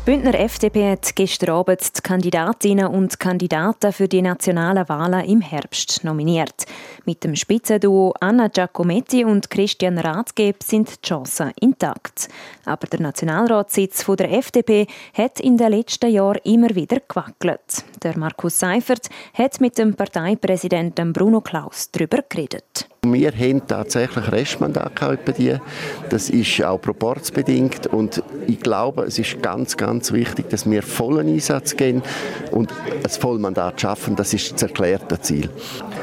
Bündner 0.08 0.40
FDP 0.40 0.92
hat 0.92 1.14
gestern 1.16 1.50
Abend 1.50 1.82
die 1.94 2.00
Kandidatinnen 2.00 2.86
und 2.86 3.20
Kandidaten 3.20 3.92
für 3.92 4.08
die 4.08 4.22
nationalen 4.22 4.88
Wahlen 4.88 5.26
im 5.26 5.42
Herbst 5.42 6.02
nominiert. 6.02 6.64
Mit 7.04 7.24
dem 7.24 7.36
Spitzenduo 7.36 8.14
Anna 8.18 8.48
Giacometti 8.48 9.26
und 9.26 9.50
Christian 9.50 9.98
Rathgeb 9.98 10.62
sind 10.62 10.88
die 10.88 11.06
Chancen 11.06 11.52
intakt. 11.60 12.28
Aber 12.64 12.86
der 12.86 13.02
Nationalratssitz 13.02 14.06
der 14.06 14.32
FDP 14.32 14.86
hat 15.12 15.40
in 15.40 15.58
den 15.58 15.72
letzten 15.72 16.10
Jahren 16.10 16.40
immer 16.42 16.74
wieder 16.74 17.00
gewackelt. 17.06 17.84
Der 18.02 18.16
Markus 18.16 18.58
Seifert 18.58 19.10
hat 19.34 19.60
mit 19.60 19.76
dem 19.76 19.94
Parteipräsidenten 19.94 21.12
Bruno 21.12 21.42
Klaus 21.42 21.90
darüber 21.90 22.24
geredet. 22.26 22.88
Wir 23.06 23.30
haben 23.30 23.64
tatsächlich 23.64 24.32
Restmandat 24.32 25.24
bei 25.24 25.30
dir. 25.30 25.60
Das 26.10 26.30
ist 26.30 26.64
auch 26.64 26.80
proportsbedingt 26.80 27.86
und 27.86 28.24
ich 28.48 28.58
glaube, 28.58 29.04
es 29.04 29.20
ist 29.20 29.40
ganz, 29.40 29.76
ganz 29.76 30.10
wichtig, 30.12 30.50
dass 30.50 30.68
wir 30.68 30.82
vollen 30.82 31.28
Einsatz 31.28 31.76
gehen 31.76 32.02
und 32.50 32.72
ein 32.72 33.08
Vollmandat 33.08 33.80
schaffen. 33.80 34.16
Das 34.16 34.34
ist 34.34 34.52
das 34.52 34.62
erklärte 34.62 35.20
Ziel. 35.20 35.48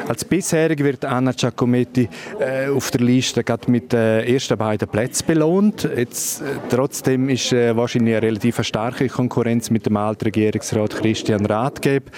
Als 0.08 0.24
bisherig 0.24 0.82
wird 0.84 1.04
Anna 1.04 1.34
Giacometti 1.34 2.08
äh, 2.40 2.70
auf 2.70 2.92
der 2.92 3.02
Liste 3.02 3.44
gerade 3.44 3.70
mit 3.70 3.92
den 3.92 4.24
ersten 4.25 4.58
beiden 4.58 4.88
Plätzen 4.88 5.25
belohnt. 5.28 5.90
Jetzt, 5.98 6.42
äh, 6.42 6.46
trotzdem 6.70 7.28
ist 7.28 7.52
äh, 7.52 7.75
wahrscheinlich 7.75 8.16
eine 8.16 8.25
relativ 8.25 8.64
starke 8.64 9.10
Konkurrenz 9.10 9.70
mit 9.70 9.86
dem 9.86 9.98
alten 9.98 10.25
Regierungsrat 10.25 10.96
Christian 10.96 11.46
Rathgeb. 11.46 12.10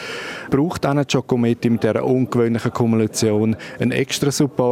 Braucht 0.51 0.85
Anna 0.85 1.03
Giacometti 1.03 1.69
mit 1.69 1.83
dieser 1.83 2.03
ungewöhnlichen 2.03 2.73
Kumulation 2.73 3.55
einen 3.79 3.91
extra 3.91 4.29
Support, 4.29 4.66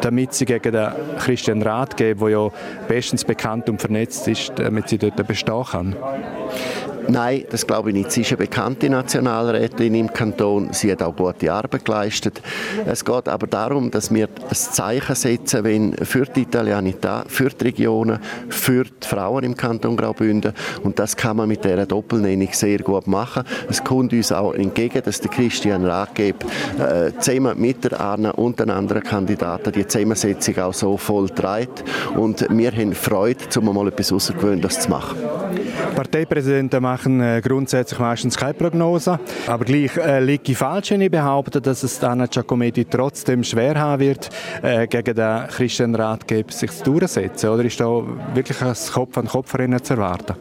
damit 0.00 0.34
sie 0.34 0.44
gegen 0.44 0.72
den 0.72 0.90
Christian 1.18 1.62
Rathgeb, 1.62 2.18
der 2.18 2.28
ja 2.28 2.48
bestens 2.88 3.24
bekannt 3.24 3.68
und 3.68 3.80
vernetzt 3.80 4.28
ist, 4.28 4.52
damit 4.56 4.88
sie 4.88 4.98
dort 4.98 5.26
bestehen 5.26 5.64
kann? 5.64 5.96
Nein, 7.10 7.44
das 7.48 7.66
glaube 7.66 7.88
ich 7.88 7.96
nicht. 7.96 8.12
Sie 8.12 8.20
ist 8.20 8.32
eine 8.32 8.36
bekannte 8.36 8.90
Nationalrätin 8.90 9.94
im 9.94 10.12
Kanton. 10.12 10.68
Sie 10.72 10.92
hat 10.92 11.02
auch 11.02 11.16
gute 11.16 11.50
Arbeit 11.50 11.86
geleistet. 11.86 12.42
Es 12.84 13.02
geht 13.02 13.28
aber 13.28 13.46
darum, 13.46 13.90
dass 13.90 14.12
wir 14.12 14.26
ein 14.26 14.54
Zeichen 14.54 15.14
setzen 15.14 15.64
wenn 15.64 15.94
für 15.94 16.26
die 16.26 16.42
Italianität, 16.42 17.24
für 17.28 17.48
die 17.48 17.64
Regionen, 17.64 18.18
für 18.50 18.84
die 18.84 19.06
Frauen 19.06 19.44
im 19.44 19.56
Kanton 19.56 19.96
Graubünden. 19.96 20.52
Und 20.82 20.98
das 20.98 21.16
kann 21.16 21.38
man 21.38 21.48
mit 21.48 21.64
dieser 21.64 21.86
Doppelnennung 21.86 22.50
sehr 22.52 22.78
gut 22.80 23.06
machen. 23.06 23.44
Es 23.70 23.82
kommt 23.82 24.12
uns 24.12 24.30
auch 24.30 24.52
entgegen, 24.52 25.00
dass 25.02 25.20
der 25.20 25.30
Christian 25.30 25.86
Rathgeb 25.86 26.44
äh, 26.78 27.12
zusammen 27.18 27.58
mit 27.58 27.84
der 27.84 27.98
Anna 27.98 28.32
und 28.32 28.60
den 28.60 28.68
anderen 28.68 29.02
Kandidaten 29.02 29.72
die 29.72 29.86
Zusammensetzung 29.86 30.58
auch 30.58 30.74
so 30.74 30.98
voll 30.98 31.30
trägt. 31.30 31.84
Und 32.14 32.46
wir 32.50 32.70
haben 32.70 32.92
Freude, 32.92 33.44
um 33.58 33.74
mal 33.74 33.88
etwas 33.88 34.12
Außergewöhnliches 34.12 34.80
zu 34.80 34.90
machen. 34.90 35.16
Parteipräsidenten 35.94 36.82
machen 36.98 37.20
äh, 37.20 37.40
grundsätzlich 37.40 37.98
meistens 38.00 38.36
keine 38.36 38.54
Prognose, 38.54 39.20
aber 39.46 39.64
gleich 39.64 39.96
äh, 39.96 40.20
liege 40.20 40.52
ich 40.52 40.58
falsch, 40.58 40.90
wenn 40.90 41.00
ich 41.00 41.10
behaupte, 41.10 41.60
dass 41.60 41.82
es 41.82 42.02
Anna 42.02 42.26
Giacometti 42.26 42.84
trotzdem 42.84 43.44
schwer 43.44 43.78
haben 43.78 44.00
wird, 44.00 44.28
äh, 44.62 44.86
gegen 44.86 45.14
den 45.14 45.46
Christian 45.48 45.94
Ratgeber 45.94 46.50
sich 46.52 46.70
zu 46.72 46.98
durchsetzen. 46.98 47.50
Oder 47.50 47.64
ist 47.64 47.78
da 47.80 48.02
wirklich 48.34 48.60
ein 48.62 48.74
Kopf 48.92 49.16
an 49.16 49.28
Kopf 49.28 49.52
zu 49.52 49.94
erwarten? 49.94 50.34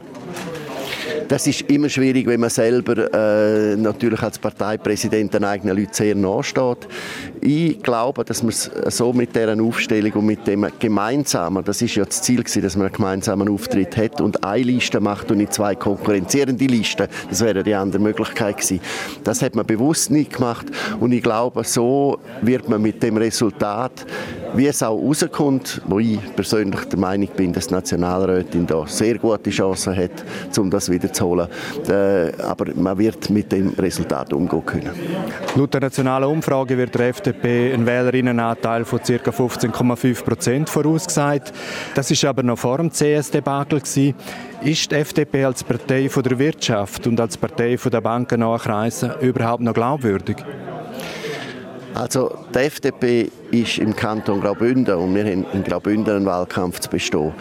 Das 1.28 1.46
ist 1.46 1.62
immer 1.70 1.90
schwierig, 1.90 2.26
wenn 2.26 2.40
man 2.40 2.50
selber 2.50 3.14
äh, 3.14 3.76
natürlich 3.76 4.22
als 4.22 4.40
Parteipräsident 4.40 5.34
den 5.34 5.44
eigenen 5.44 5.76
Leuten 5.78 5.94
sehr 5.94 6.16
nahe 6.16 6.42
steht. 6.42 6.88
Ich 7.42 7.84
glaube, 7.84 8.24
dass 8.24 8.44
man 8.44 8.50
es 8.50 8.72
so 8.88 9.12
mit 9.12 9.36
dieser 9.36 9.62
Aufstellung 9.62 10.14
und 10.14 10.26
mit 10.26 10.48
dem 10.48 10.66
gemeinsamen, 10.80 11.66
das 11.66 11.82
ist 11.82 11.96
ja 11.96 12.06
das 12.06 12.22
Ziel 12.22 12.44
gewesen, 12.44 12.62
dass 12.62 12.78
man 12.78 12.88
einen 12.88 12.96
gemeinsamen 12.96 13.50
Auftritt 13.50 13.98
hat 13.98 14.22
und 14.22 14.42
eine 14.46 14.64
Liste 14.64 15.02
macht 15.02 15.30
und 15.30 15.40
nicht 15.40 15.54
zwei 15.54 15.76
konkurrenzierende 15.76 16.66
Listen. 16.66 17.08
Das 17.30 17.42
wäre 17.42 17.62
die 17.62 17.76
andere 17.76 18.02
Möglichkeit 18.02 18.58
gewesen. 18.58 18.80
Das 19.26 19.42
hat 19.42 19.54
man 19.54 19.66
bewusst 19.66 20.10
nicht 20.10 20.34
gemacht 20.34 20.68
und 21.02 21.12
ich 21.12 21.24
glaube, 21.24 21.66
so 21.66 22.20
wird 22.42 22.70
man 22.70 22.82
mit 22.82 23.04
dem 23.04 23.18
Resultat, 23.18 24.06
wie 24.56 24.68
es 24.68 24.82
auch 24.82 24.98
rauskommt, 24.98 25.82
wo 25.88 26.00
ich 26.00 26.20
persönlich 26.38 26.86
der 26.86 27.00
Meinung 27.00 27.28
bin, 27.36 27.52
dass 27.52 27.68
die 27.68 27.74
Nationalrätin 27.74 28.66
da 28.66 28.88
sehr 28.88 29.18
gute 29.18 29.50
Chancen 29.50 29.96
hat, 29.96 30.24
um 30.58 30.70
das 30.70 30.90
wiederzuholen. 31.18 31.48
Äh, 31.88 32.42
aber 32.42 32.74
man 32.76 32.98
wird 32.98 33.30
mit 33.30 33.52
dem 33.52 33.70
Resultat 33.70 34.34
umgehen 34.34 34.66
können. 34.66 34.92
Laut 35.56 35.74
der 35.74 35.82
nationalen 35.82 36.30
Umfrage 36.30 36.78
wird 36.78 36.96
der 36.96 37.10
FDP 37.10 37.74
ein 37.74 37.86
Wählerinnenanteil 37.86 38.86
von 38.86 39.00
ca. 39.00 39.14
15,5 39.14 40.24
Prozent 40.24 40.70
vorausgesagt. 40.70 41.54
Das 41.96 42.12
ist 42.12 42.24
aber 42.26 42.44
noch 42.44 42.58
vor 42.58 42.78
dem 42.78 42.92
CS-Debakel. 42.92 43.82
Ist 44.64 44.92
die 44.92 44.96
FDP 44.96 45.46
als 45.46 45.64
Partei 45.64 46.08
der 46.08 46.40
Wirtschaft 46.40 47.08
und 47.08 47.20
als 47.20 47.38
Partei 47.38 47.76
der 47.76 48.02
Banken 48.02 48.42
überhaupt 49.22 49.62
noch 49.62 49.74
glaubwürdig? 49.74 50.38
Also 51.94 52.38
die 52.54 52.60
FDP 52.60 53.32
ist 53.52 53.78
im 53.78 53.96
Kanton 53.96 54.42
Graubünden 54.42 54.96
und 54.96 55.16
wir 55.16 55.24
haben 55.24 55.46
in 55.54 55.64
Graubünden 55.64 56.16
einen 56.16 56.26
Wahlkampf 56.26 56.80
zu 56.80 56.90
bestehen, 56.90 57.34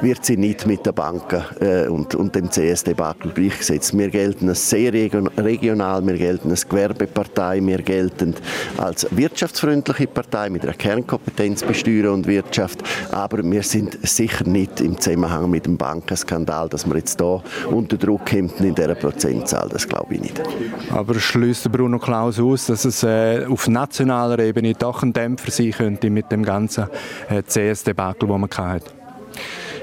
wird 0.00 0.24
sie 0.24 0.36
nicht 0.36 0.66
mit 0.66 0.84
den 0.84 0.94
Banken 0.94 1.42
äh, 1.60 1.86
und, 1.88 2.14
und 2.14 2.34
dem 2.34 2.50
CS-Debakel 2.50 3.32
gleichgesetzt. 3.32 3.96
Wir 3.96 4.10
gelten 4.10 4.48
als 4.48 4.68
sehr 4.68 4.92
regional, 4.92 6.06
wir 6.06 6.18
gelten 6.18 6.50
als 6.50 6.68
Gewerbepartei, 6.68 7.60
wir 7.62 7.78
gelten 7.82 8.34
als 8.76 9.06
wirtschaftsfreundliche 9.10 10.06
Partei 10.06 10.50
mit 10.50 10.62
einer 10.62 10.74
Kernkompetenz 10.74 11.62
bei 11.62 11.72
Steuern 11.72 12.14
und 12.14 12.26
Wirtschaft, 12.26 12.82
aber 13.10 13.42
wir 13.42 13.62
sind 13.62 13.98
sicher 14.06 14.44
nicht 14.44 14.80
im 14.80 15.00
Zusammenhang 15.00 15.50
mit 15.50 15.66
dem 15.66 15.76
Bankenskandal, 15.76 16.68
dass 16.68 16.86
wir 16.86 16.96
jetzt 16.96 17.20
da 17.20 17.42
unter 17.70 17.96
Druck 17.96 18.26
kämpfen 18.26 18.66
in 18.66 18.74
dieser 18.74 18.94
Prozentzahl, 18.94 19.68
das 19.70 19.88
glaube 19.88 20.14
ich 20.14 20.20
nicht. 20.20 20.42
Aber 20.90 21.14
schließt 21.14 21.70
Bruno 21.72 21.98
Klaus 21.98 22.38
aus, 22.38 22.66
dass 22.66 22.84
es 22.84 23.02
äh, 23.02 23.46
auf 23.48 23.68
nationaler 23.68 24.38
Ebene 24.40 24.74
doch 24.74 25.02
ein 25.02 25.12
Dämpfer 25.12 25.50
sein 25.56 25.70
könnte 25.72 26.10
mit 26.10 26.30
dem 26.30 26.44
ganzen 26.44 26.86
äh, 27.28 27.42
CS-Debakel, 27.42 28.28
das 28.28 28.38
man 28.38 28.50
hatte? 28.50 28.90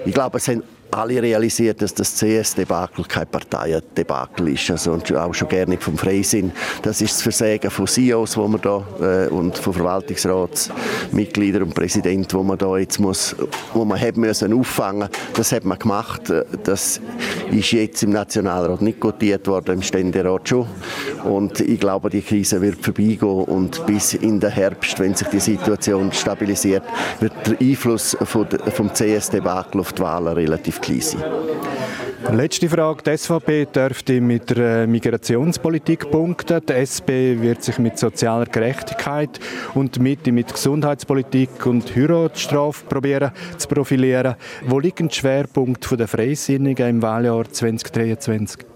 Ich 0.05 0.13
glaube, 0.13 0.37
es 0.37 0.47
haben 0.47 0.63
alle 0.91 1.21
realisiert, 1.21 1.81
dass 1.81 1.93
das 1.93 2.15
CS-Debakel 2.15 3.05
kein 3.05 3.27
Parteiendebakel 3.27 4.49
ist. 4.49 4.69
Also, 4.69 4.91
und 4.91 5.13
auch 5.15 5.33
schon 5.33 5.47
gerne 5.47 5.71
nicht 5.71 5.83
vom 5.83 5.97
Freisinn. 5.97 6.51
Das 6.81 7.01
ist 7.01 7.13
das 7.13 7.21
Versagen 7.21 7.69
von 7.69 7.87
CEOs 7.87 8.37
wo 8.37 8.47
man 8.47 8.61
da, 8.61 8.83
äh, 8.99 9.27
und 9.29 9.57
von 9.57 9.73
Verwaltungsratsmitgliedern 9.73 11.63
und 11.63 11.75
Präsidenten, 11.75 12.37
wo 12.37 12.43
man 12.43 12.57
da 12.57 12.77
jetzt 12.77 12.99
muss, 12.99 13.35
wo 13.73 13.85
man 13.85 13.99
hat 13.99 14.17
müssen 14.17 14.53
auffangen. 14.53 15.09
Das 15.33 15.51
hat 15.51 15.63
man 15.63 15.79
gemacht. 15.79 16.31
Das 16.63 16.99
ist 17.51 17.71
jetzt 17.71 18.03
im 18.03 18.11
Nationalrat 18.11 18.81
nicht 18.81 18.99
gotiert 18.99 19.47
worden, 19.47 19.75
im 19.75 19.81
Ständerat 19.81 20.49
schon. 20.49 20.67
Und 21.23 21.59
ich 21.59 21.79
glaube, 21.79 22.09
die 22.09 22.21
Krise 22.21 22.61
wird 22.61 22.83
vorbeigehen 22.83 23.43
und 23.43 23.85
bis 23.85 24.13
in 24.13 24.39
den 24.39 24.51
Herbst, 24.51 24.99
wenn 24.99 25.13
sich 25.15 25.27
die 25.27 25.39
Situation 25.39 26.11
stabilisiert, 26.11 26.83
wird 27.19 27.33
der 27.45 27.59
Einfluss 27.59 28.17
vom 28.23 28.93
CS-Debakel 28.93 29.79
auf 29.79 29.93
die 29.93 30.01
Wahlen 30.01 30.33
relativ 30.33 30.80
klein 30.81 31.01
sein. 31.01 31.23
Letzte 32.31 32.69
Frage. 32.69 33.03
Die 33.03 33.17
SVP 33.17 33.65
dürfte 33.65 34.21
mit 34.21 34.49
der 34.51 34.87
Migrationspolitik 34.87 36.09
punkten. 36.11 36.61
Die 36.65 36.73
SP 36.73 37.41
wird 37.41 37.63
sich 37.63 37.77
mit 37.79 37.97
sozialer 37.97 38.45
Gerechtigkeit 38.45 39.39
und 39.73 39.99
mit, 39.99 40.27
mit 40.27 40.53
Gesundheitspolitik 40.53 41.65
und 41.65 41.95
Heiratsstrafe 41.95 42.85
probieren 42.85 43.31
zu 43.57 43.67
profilieren. 43.67 44.35
Wo 44.65 44.79
liegt 44.79 44.99
der 44.99 45.09
Schwerpunkt 45.09 45.99
der 45.99 46.07
Freisinnigen 46.07 46.89
im 46.89 47.01
Wahljahr 47.01 47.51
2023? 47.51 48.70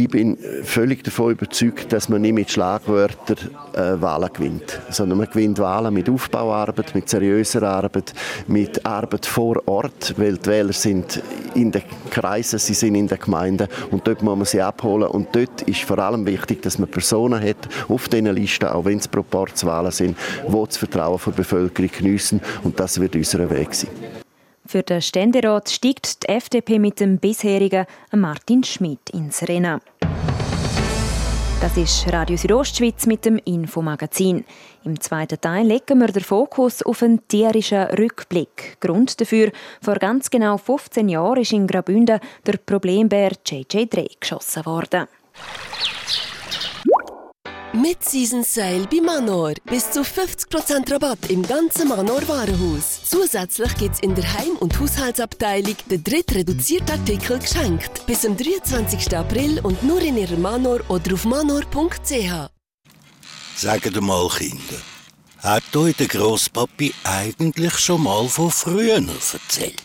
Ich 0.00 0.08
bin 0.08 0.38
völlig 0.62 1.04
davon 1.04 1.32
überzeugt, 1.32 1.92
dass 1.92 2.08
man 2.08 2.22
nicht 2.22 2.32
mit 2.32 2.50
Schlagwörtern 2.50 3.36
äh, 3.74 4.00
Wahlen 4.00 4.32
gewinnt, 4.32 4.80
sondern 4.88 5.18
man 5.18 5.26
gewinnt 5.26 5.58
Wahlen 5.58 5.92
mit 5.92 6.08
Aufbauarbeit, 6.08 6.94
mit 6.94 7.10
seriöser 7.10 7.62
Arbeit, 7.64 8.14
mit 8.46 8.86
Arbeit 8.86 9.26
vor 9.26 9.60
Ort, 9.68 10.14
weil 10.16 10.38
die 10.38 10.46
Wähler 10.46 10.72
sind 10.72 11.22
in 11.54 11.70
den 11.70 11.82
Kreisen, 12.08 12.58
sie 12.58 12.72
sind 12.72 12.94
in 12.94 13.08
den 13.08 13.18
Gemeinden 13.18 13.68
und 13.90 14.06
dort 14.06 14.22
muss 14.22 14.38
man 14.38 14.46
sie 14.46 14.62
abholen 14.62 15.08
und 15.08 15.36
dort 15.36 15.60
ist 15.62 15.82
vor 15.82 15.98
allem 15.98 16.24
wichtig, 16.24 16.62
dass 16.62 16.78
man 16.78 16.88
Personen 16.88 17.38
hat 17.38 17.68
auf 17.90 18.08
diesen 18.08 18.34
Listen, 18.34 18.68
auch 18.68 18.86
wenn 18.86 19.00
es 19.00 19.06
Proportswahlen 19.06 19.92
sind, 19.92 20.16
die 20.48 20.64
das 20.64 20.78
Vertrauen 20.78 21.20
der 21.26 21.32
Bevölkerung 21.32 21.90
geniessen 21.94 22.40
und 22.64 22.80
das 22.80 22.98
wird 22.98 23.16
unser 23.16 23.50
Weg 23.50 23.74
sein. 23.74 23.90
Für 24.70 24.84
den 24.84 25.02
Ständerat 25.02 25.68
steigt 25.68 26.22
die 26.22 26.28
FDP 26.28 26.78
mit 26.78 27.00
dem 27.00 27.18
bisherigen 27.18 27.86
Martin 28.12 28.62
Schmidt 28.62 29.10
ins 29.10 29.42
Rennen. 29.48 29.80
Das 31.60 31.76
ist 31.76 32.06
Radio 32.12 32.36
Südostschweiz 32.36 33.06
mit 33.06 33.24
dem 33.24 33.38
Infomagazin. 33.38 34.44
Im 34.84 35.00
zweiten 35.00 35.40
Teil 35.40 35.66
legen 35.66 35.98
wir 35.98 36.06
den 36.06 36.22
Fokus 36.22 36.84
auf 36.84 37.02
einen 37.02 37.26
tierischen 37.26 37.82
Rückblick. 37.82 38.76
Grund 38.78 39.20
dafür, 39.20 39.50
vor 39.82 39.96
ganz 39.96 40.30
genau 40.30 40.56
15 40.56 41.08
Jahren 41.08 41.40
ist 41.40 41.52
in 41.52 41.66
Graubünden 41.66 42.20
der 42.46 42.56
Problembär 42.58 43.32
JJ3 43.44 44.20
geschossen 44.20 44.66
worden. 44.66 45.08
Mit 47.72 48.02
Season 48.02 48.42
Sale 48.42 48.88
bei 48.90 49.00
Manor. 49.00 49.54
Bis 49.64 49.92
zu 49.92 50.00
50% 50.00 50.90
Rabatt 50.92 51.30
im 51.30 51.46
ganzen 51.46 51.86
Manor 51.86 52.26
Warenhaus. 52.26 53.02
Zusätzlich 53.04 53.72
gibt 53.76 53.94
es 53.94 54.00
in 54.00 54.12
der 54.16 54.32
Heim- 54.32 54.56
und 54.58 54.78
Haushaltsabteilung 54.80 55.76
den 55.88 56.02
dritten 56.02 56.38
reduzierten 56.38 56.98
Artikel 56.98 57.38
geschenkt. 57.38 58.04
Bis 58.06 58.22
zum 58.22 58.36
23. 58.36 59.16
April 59.16 59.60
und 59.60 59.84
nur 59.84 60.00
in 60.00 60.16
ihrer 60.16 60.36
Manor 60.36 60.80
oder 60.88 61.14
auf 61.14 61.24
manor.ch. 61.24 62.50
Sagt 63.54 64.00
mal, 64.00 64.28
Kinder, 64.30 64.82
hat 65.38 65.76
euch 65.76 65.94
der 65.94 66.08
Grosspapi 66.08 66.92
eigentlich 67.04 67.78
schon 67.78 68.02
mal 68.02 68.28
von 68.28 68.50
früher 68.50 68.96
erzählt? 68.96 69.80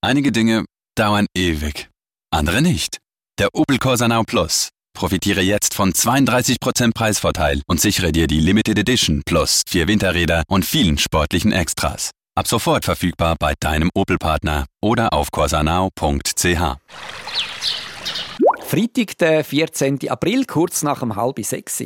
Einige 0.00 0.32
Dinge 0.32 0.64
dauern 0.94 1.26
ewig, 1.36 1.90
andere 2.32 2.62
nicht. 2.62 2.96
Der 3.38 3.48
Opel 3.52 3.78
Corsa 3.78 4.08
Now 4.08 4.22
Plus 4.24 4.70
Profitiere 4.94 5.40
jetzt 5.40 5.74
von 5.74 5.92
32% 5.92 6.92
Preisvorteil 6.94 7.62
und 7.66 7.80
sichere 7.80 8.12
dir 8.12 8.26
die 8.26 8.40
Limited 8.40 8.78
Edition 8.78 9.22
plus 9.24 9.62
vier 9.68 9.88
Winterräder 9.88 10.42
und 10.48 10.64
vielen 10.64 10.98
sportlichen 10.98 11.52
Extras. 11.52 12.10
Ab 12.36 12.46
sofort 12.46 12.84
verfügbar 12.84 13.36
bei 13.38 13.54
deinem 13.58 13.90
Opel-Partner 13.94 14.66
oder 14.80 15.12
auf 15.12 15.30
corsanao.ch. 15.30 16.76
Freitag, 18.66 19.18
der 19.18 19.44
14. 19.44 20.08
April, 20.08 20.44
kurz 20.44 20.82
nach 20.82 21.00
dem 21.00 21.16
halb 21.16 21.44
sechs. 21.44 21.80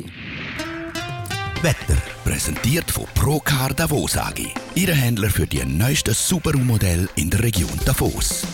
Wetter 1.61 1.97
präsentiert 2.23 2.91
von 2.91 3.05
Procar 3.15 3.73
Davos 3.73 4.17
AG. 4.17 4.53
Ihre 4.75 4.93
Händler 4.93 5.29
für 5.29 5.47
die 5.47 5.65
neuesten 5.65 6.13
Subaru-Modelle 6.13 7.09
in 7.15 7.31
der 7.31 7.41
Region 7.41 7.79
Davos. 7.85 8.45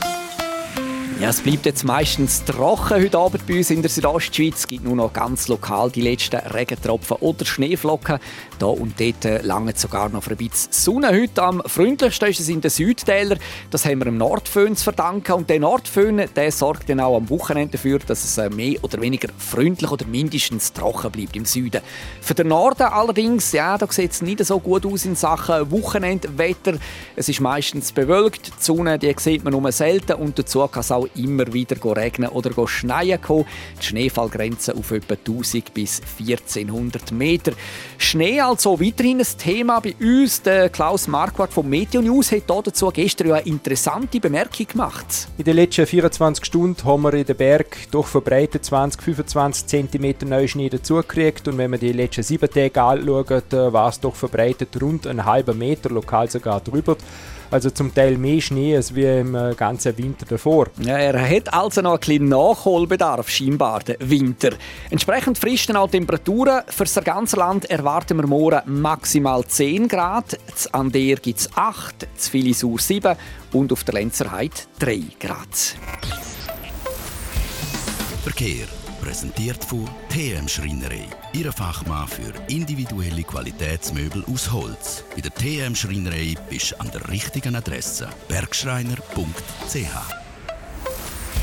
Ja, 1.21 1.29
es 1.29 1.41
bleibt 1.41 1.67
jetzt 1.67 1.83
meistens 1.83 2.43
trocken 2.45 2.97
heute 3.03 3.19
Abend 3.19 3.45
bei 3.45 3.57
uns 3.57 3.69
in 3.69 3.83
der 3.83 3.91
Südostschweiz. 3.91 4.61
Es 4.61 4.67
gibt 4.67 4.83
nur 4.83 4.95
noch 4.95 5.13
ganz 5.13 5.49
lokal 5.49 5.91
die 5.91 6.01
letzten 6.01 6.37
Regentropfen 6.37 7.17
oder 7.17 7.45
Schneeflocken. 7.45 8.17
Da 8.61 8.67
und 8.67 8.99
dort 8.99 9.25
äh, 9.25 9.41
lange 9.41 9.73
sogar 9.75 10.09
noch 10.09 10.21
für 10.21 10.31
ein 10.31 10.37
bisschen 10.37 10.71
Sonne. 10.71 11.07
Heute 11.07 11.41
am 11.41 11.63
freundlichsten 11.65 12.29
ist 12.29 12.41
es 12.41 12.47
in 12.47 12.61
den 12.61 12.69
Südtälern. 12.69 13.39
Das 13.71 13.85
haben 13.85 13.97
wir 13.97 14.05
dem 14.05 14.19
Nordföhn 14.19 14.75
zu 14.75 14.83
verdanken. 14.83 15.31
Und 15.31 15.49
der 15.49 15.59
Nordföhn 15.59 16.29
der 16.35 16.51
sorgt 16.51 16.87
dann 16.87 16.99
auch 16.99 17.17
am 17.17 17.27
Wochenende 17.31 17.71
dafür, 17.77 17.97
dass 17.97 18.23
es 18.23 18.37
äh, 18.37 18.51
mehr 18.51 18.75
oder 18.83 19.01
weniger 19.01 19.29
freundlich 19.35 19.89
oder 19.89 20.05
mindestens 20.05 20.73
trocken 20.73 21.09
bleibt 21.09 21.35
im 21.35 21.45
Süden. 21.45 21.81
Für 22.21 22.35
den 22.35 22.49
Norden 22.49 22.83
allerdings, 22.83 23.51
ja, 23.51 23.79
da 23.79 23.87
sieht 23.91 24.11
es 24.11 24.21
nicht 24.21 24.45
so 24.45 24.59
gut 24.59 24.85
aus 24.85 25.05
in 25.05 25.15
Sachen 25.15 25.71
Wochenendwetter. 25.71 26.77
Es 27.15 27.29
ist 27.29 27.41
meistens 27.41 27.91
bewölkt. 27.91 28.45
Die 28.45 28.63
Sonne 28.63 28.99
die 28.99 29.11
sieht 29.17 29.43
man 29.43 29.53
nur 29.53 29.71
selten 29.71 30.13
und 30.13 30.37
dazu 30.37 30.67
kann 30.67 30.81
es 30.81 30.91
auch 30.91 31.07
immer 31.15 31.51
wieder 31.51 31.77
regnen 31.97 32.29
oder 32.29 32.51
schneien 32.67 33.19
kommen. 33.19 33.45
Die 33.81 33.85
Schneefallgrenze 33.87 34.75
auf 34.75 34.91
etwa 34.91 35.15
1000 35.15 35.73
bis 35.73 35.99
1400 36.19 37.11
Meter. 37.11 37.53
Schnee 37.97 38.50
also 38.51 38.81
weiterhin 38.81 39.21
ein 39.21 39.27
Thema 39.37 39.79
bei 39.79 39.95
uns. 40.01 40.41
Der 40.41 40.69
Klaus 40.69 41.07
Marquardt 41.07 41.53
vom 41.53 41.69
Meteo 41.69 42.01
News 42.01 42.33
hat 42.33 42.43
dazu 42.49 42.89
gestern 42.89 43.31
eine 43.31 43.45
interessante 43.45 44.19
Bemerkung 44.19 44.67
gemacht. 44.67 45.29
In 45.37 45.45
den 45.45 45.55
letzten 45.55 45.85
24 45.85 46.43
Stunden 46.43 46.83
haben 46.83 47.01
wir 47.01 47.13
in 47.13 47.25
den 47.25 47.37
Berg 47.37 47.77
doch 47.91 48.07
verbreitet 48.07 48.65
20-25 48.65 49.67
cm 49.67 50.27
neuen 50.27 50.49
Schnee 50.49 50.67
dazugekriegt 50.67 51.47
und 51.47 51.57
wenn 51.57 51.71
man 51.71 51.79
die 51.79 51.93
letzten 51.93 52.23
sieben 52.23 52.49
Tage 52.49 52.81
anschaut, 52.81 53.53
war 53.53 53.87
es 53.87 54.01
doch 54.01 54.15
verbreitet 54.15 54.81
rund 54.81 55.07
einen 55.07 55.23
halben 55.23 55.57
Meter, 55.57 55.89
lokal 55.89 56.29
sogar 56.29 56.59
drüber. 56.59 56.97
Also 57.51 57.69
zum 57.69 57.93
Teil 57.93 58.17
mehr 58.17 58.39
Schnee 58.39 58.77
als 58.77 58.95
wie 58.95 59.03
im 59.03 59.35
äh, 59.35 59.53
ganzen 59.55 59.97
Winter 59.97 60.25
davor. 60.25 60.67
Ja, 60.79 60.97
er 60.97 61.19
hat 61.19 61.53
also 61.53 61.81
noch 61.81 61.93
ein 61.93 61.99
bisschen 61.99 62.29
Nachholbedarf, 62.29 63.29
scheinbar, 63.29 63.81
der 63.81 63.97
Winter. 63.99 64.51
Entsprechend 64.89 65.37
fristen 65.37 65.75
auch 65.75 65.89
Temperaturen. 65.89 66.61
Für 66.67 66.85
das 66.85 67.03
ganze 67.03 67.35
Land 67.35 67.69
erwarten 67.69 68.17
wir 68.17 68.27
morgen 68.27 68.61
maximal 68.81 69.43
10 69.45 69.89
Grad. 69.89 70.39
An 70.71 70.91
der 70.93 71.17
gibt 71.17 71.39
es 71.39 71.49
8, 71.53 72.07
zu 72.15 72.31
Filisur 72.31 72.79
7 72.79 73.17
und 73.51 73.73
auf 73.73 73.83
der 73.83 73.95
Lenzerheide 73.95 74.55
3 74.79 75.01
Grad. 75.19 75.75
Verkehr 78.23 78.65
präsentiert 79.01 79.65
von 79.65 79.89
TM 80.09 80.47
Schreinerei. 80.47 81.20
Ihre 81.33 81.53
Fachmann 81.53 82.07
für 82.09 82.33
individuelle 82.49 83.23
Qualitätsmöbel 83.23 84.25
aus 84.31 84.51
Holz. 84.51 85.05
Bei 85.15 85.21
der 85.21 85.33
TM 85.33 85.75
Schreinerei 85.75 86.35
bist 86.49 86.71
du 86.71 86.79
an 86.81 86.91
der 86.91 87.07
richtigen 87.09 87.55
Adresse. 87.55 88.09
Bergschreiner.ch 88.27 90.21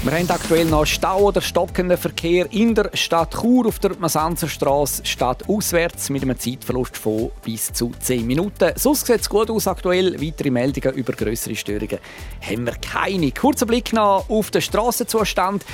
wir 0.04 0.12
haben 0.12 0.30
aktuell 0.30 0.64
noch 0.66 0.86
Stau 0.86 1.22
oder 1.22 1.40
stockenden 1.40 1.98
Verkehr 1.98 2.46
in 2.52 2.72
der 2.72 2.88
Stadt 2.94 3.34
Chur 3.34 3.66
auf 3.66 3.80
der 3.80 3.96
Masanzerstraße 3.98 5.04
Stadt 5.04 5.48
auswärts 5.48 6.08
mit 6.08 6.22
einem 6.22 6.38
Zeitverlust 6.38 6.96
von 6.96 7.32
bis 7.44 7.72
zu 7.72 7.90
10 7.98 8.24
Minuten. 8.24 8.70
Sonst 8.76 9.06
sieht 9.06 9.22
es 9.22 9.28
gut 9.28 9.50
aus 9.50 9.66
aktuell. 9.66 10.14
Weitere 10.22 10.50
Meldungen 10.50 10.94
über 10.96 11.14
größere 11.14 11.56
Störungen 11.56 11.98
haben 12.40 12.64
wir 12.64 12.76
keine. 12.76 13.32
Kurzer 13.32 13.66
Blick 13.66 13.92
noch 13.92 14.24
auf 14.28 14.52
den 14.52 14.62
Strassenzustand. 14.62 15.64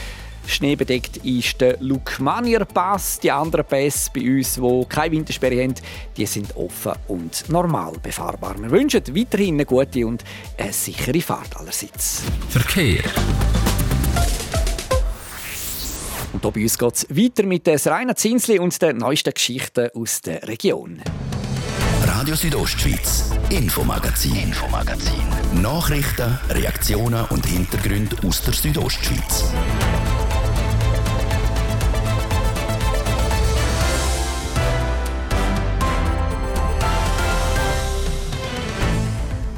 Schneebedeckt 0.46 1.18
ist 1.18 1.60
der 1.60 1.76
Lukmanier 1.80 2.64
Pass. 2.64 3.18
Die 3.20 3.30
anderen 3.30 3.64
Pässe 3.64 4.10
bei 4.14 4.20
uns, 4.20 4.54
die 4.54 4.86
keine 4.88 5.12
Wintersperre 5.12 5.62
haben, 5.62 5.74
die 6.16 6.26
sind 6.26 6.54
offen 6.56 6.92
und 7.08 7.48
normal 7.48 7.94
befahrbar. 8.02 8.54
Wir 8.58 8.70
wünschen 8.70 9.02
weiterhin 9.08 9.54
eine 9.54 9.66
gute 9.66 10.06
und 10.06 10.22
eine 10.58 10.72
sichere 10.72 11.20
Fahrt 11.20 11.56
allerseits. 11.56 12.22
Verkehr. 12.48 13.02
Und 16.32 16.42
bei 16.42 16.62
uns 16.62 16.76
geht 16.76 16.94
es 16.94 17.06
weiter 17.10 17.44
mit 17.44 17.66
der 17.66 17.84
Rainer 17.86 18.16
Zinsli 18.16 18.58
und 18.58 18.80
den 18.82 18.98
neuesten 18.98 19.32
Geschichten 19.32 19.88
aus 19.94 20.20
der 20.20 20.46
Region. 20.48 21.00
Radio 22.06 22.34
Südostschweiz, 22.34 23.30
Infomagazin, 23.50 24.36
Infomagazin. 24.36 25.22
Nachrichten, 25.62 26.38
Reaktionen 26.50 27.24
und 27.26 27.46
Hintergründe 27.46 28.16
aus 28.26 28.42
der 28.42 28.54
Südostschweiz. 28.54 29.44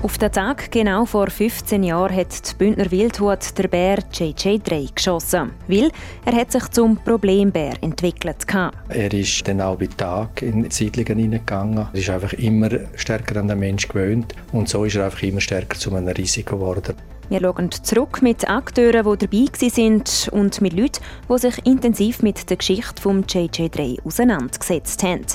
Auf 0.06 0.18
den 0.18 0.30
Tag 0.30 0.70
genau 0.70 1.04
vor 1.04 1.28
15 1.28 1.82
Jahren 1.82 2.14
hat 2.14 2.48
die 2.48 2.54
Bündner 2.54 2.88
Wildhut 2.92 3.58
der 3.58 3.66
Bär 3.66 3.98
JJ3 4.12 4.94
geschossen, 4.94 5.50
weil 5.66 5.90
er 6.24 6.32
hat 6.32 6.52
sich 6.52 6.68
zum 6.68 6.96
Problembär 6.96 7.72
entwickelt 7.80 8.46
hat. 8.54 8.72
Er 8.88 9.12
ist 9.12 9.48
dann 9.48 9.60
auch 9.60 9.76
bei 9.76 9.88
Tag 9.88 10.42
in 10.42 10.62
die 10.62 10.72
Siedlungen 10.72 11.18
hineingegangen. 11.18 11.88
Er 11.92 11.98
ist 11.98 12.08
einfach 12.08 12.34
immer 12.34 12.70
stärker 12.94 13.40
an 13.40 13.48
den 13.48 13.58
Menschen 13.58 13.88
gewöhnt 13.88 14.32
und 14.52 14.68
so 14.68 14.84
ist 14.84 14.94
er 14.94 15.06
einfach 15.06 15.24
immer 15.24 15.40
stärker 15.40 15.76
zu 15.76 15.92
einem 15.92 16.06
Risiko 16.06 16.54
geworden. 16.54 16.94
Wir 17.28 17.40
schauen 17.40 17.72
zurück 17.72 18.22
mit 18.22 18.48
Akteuren, 18.48 19.04
die 19.04 19.26
dabei 19.26 19.72
waren 19.76 20.04
und 20.30 20.60
mit 20.60 20.72
Leuten, 20.72 21.02
die 21.28 21.38
sich 21.38 21.66
intensiv 21.66 22.22
mit 22.22 22.48
der 22.48 22.58
Geschichte 22.58 23.02
vom 23.02 23.22
JJ3 23.22 24.06
auseinandergesetzt 24.06 25.02
haben. 25.02 25.26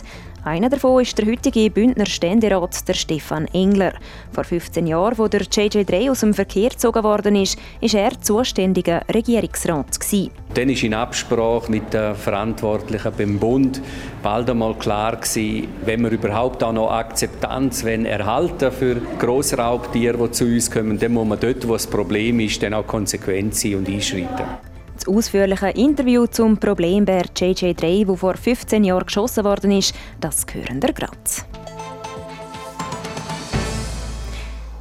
Einer 0.44 0.70
davon 0.70 1.04
ist 1.04 1.16
der 1.20 1.28
heutige 1.28 1.70
Bündner 1.70 2.08
Ständerat, 2.08 2.88
der 2.88 2.96
Stefan 2.96 3.46
Engler. 3.54 3.94
Vor 4.32 4.44
15 4.44 4.88
Jahren, 4.88 5.20
als 5.20 5.30
der 5.30 5.42
JJ3 5.42 6.10
aus 6.10 6.22
dem 6.22 6.34
Verkehr 6.34 6.70
gezogen 6.70 7.04
worden 7.04 7.36
ist, 7.36 7.60
war 7.80 8.02
er 8.02 8.20
zuständiger 8.20 9.04
Regierungsrat. 9.14 10.00
Gewesen. 10.00 10.32
Dann 10.56 10.70
war 10.70 10.84
in 10.84 10.94
Absprache 10.96 11.72
mit 11.72 11.94
den 11.94 12.16
Verantwortlichen 12.16 13.12
beim 13.16 13.38
Bund 13.38 13.82
bald 14.24 14.50
einmal 14.50 14.74
klar 14.74 15.16
gewesen, 15.18 15.68
wenn 15.86 16.02
wir 16.02 16.10
überhaupt 16.10 16.64
auch 16.64 16.74
noch 16.74 16.90
Akzeptanz 16.90 17.84
erhalten 17.84 18.72
für 18.72 18.96
Grossraubtiere, 19.20 20.18
die 20.18 20.32
zu 20.32 20.46
uns 20.46 20.72
kommen, 20.72 20.98
dann 20.98 21.14
muss 21.14 21.28
man 21.28 21.40
dort, 21.40 21.68
wo 21.68 21.74
das 21.74 21.86
Problem 21.86 22.40
ist, 22.40 22.64
dann 22.64 22.74
auch 22.74 22.88
konsequent 22.88 23.54
sein 23.54 23.76
und 23.76 23.88
einschreiten. 23.88 24.71
Das 25.02 25.08
ausführliche 25.08 25.70
Interview 25.70 26.28
zum 26.28 26.60
Problembär 26.60 27.24
JJ3, 27.36 28.08
wo 28.08 28.16
vor 28.16 28.36
15 28.36 28.84
Jahren 28.84 29.08
geschossen 29.08 29.44
worden 29.44 29.72
ist, 29.72 29.96
das 30.20 30.46
hören 30.54 30.80
wir 30.80 30.94
gerade. 30.94 31.18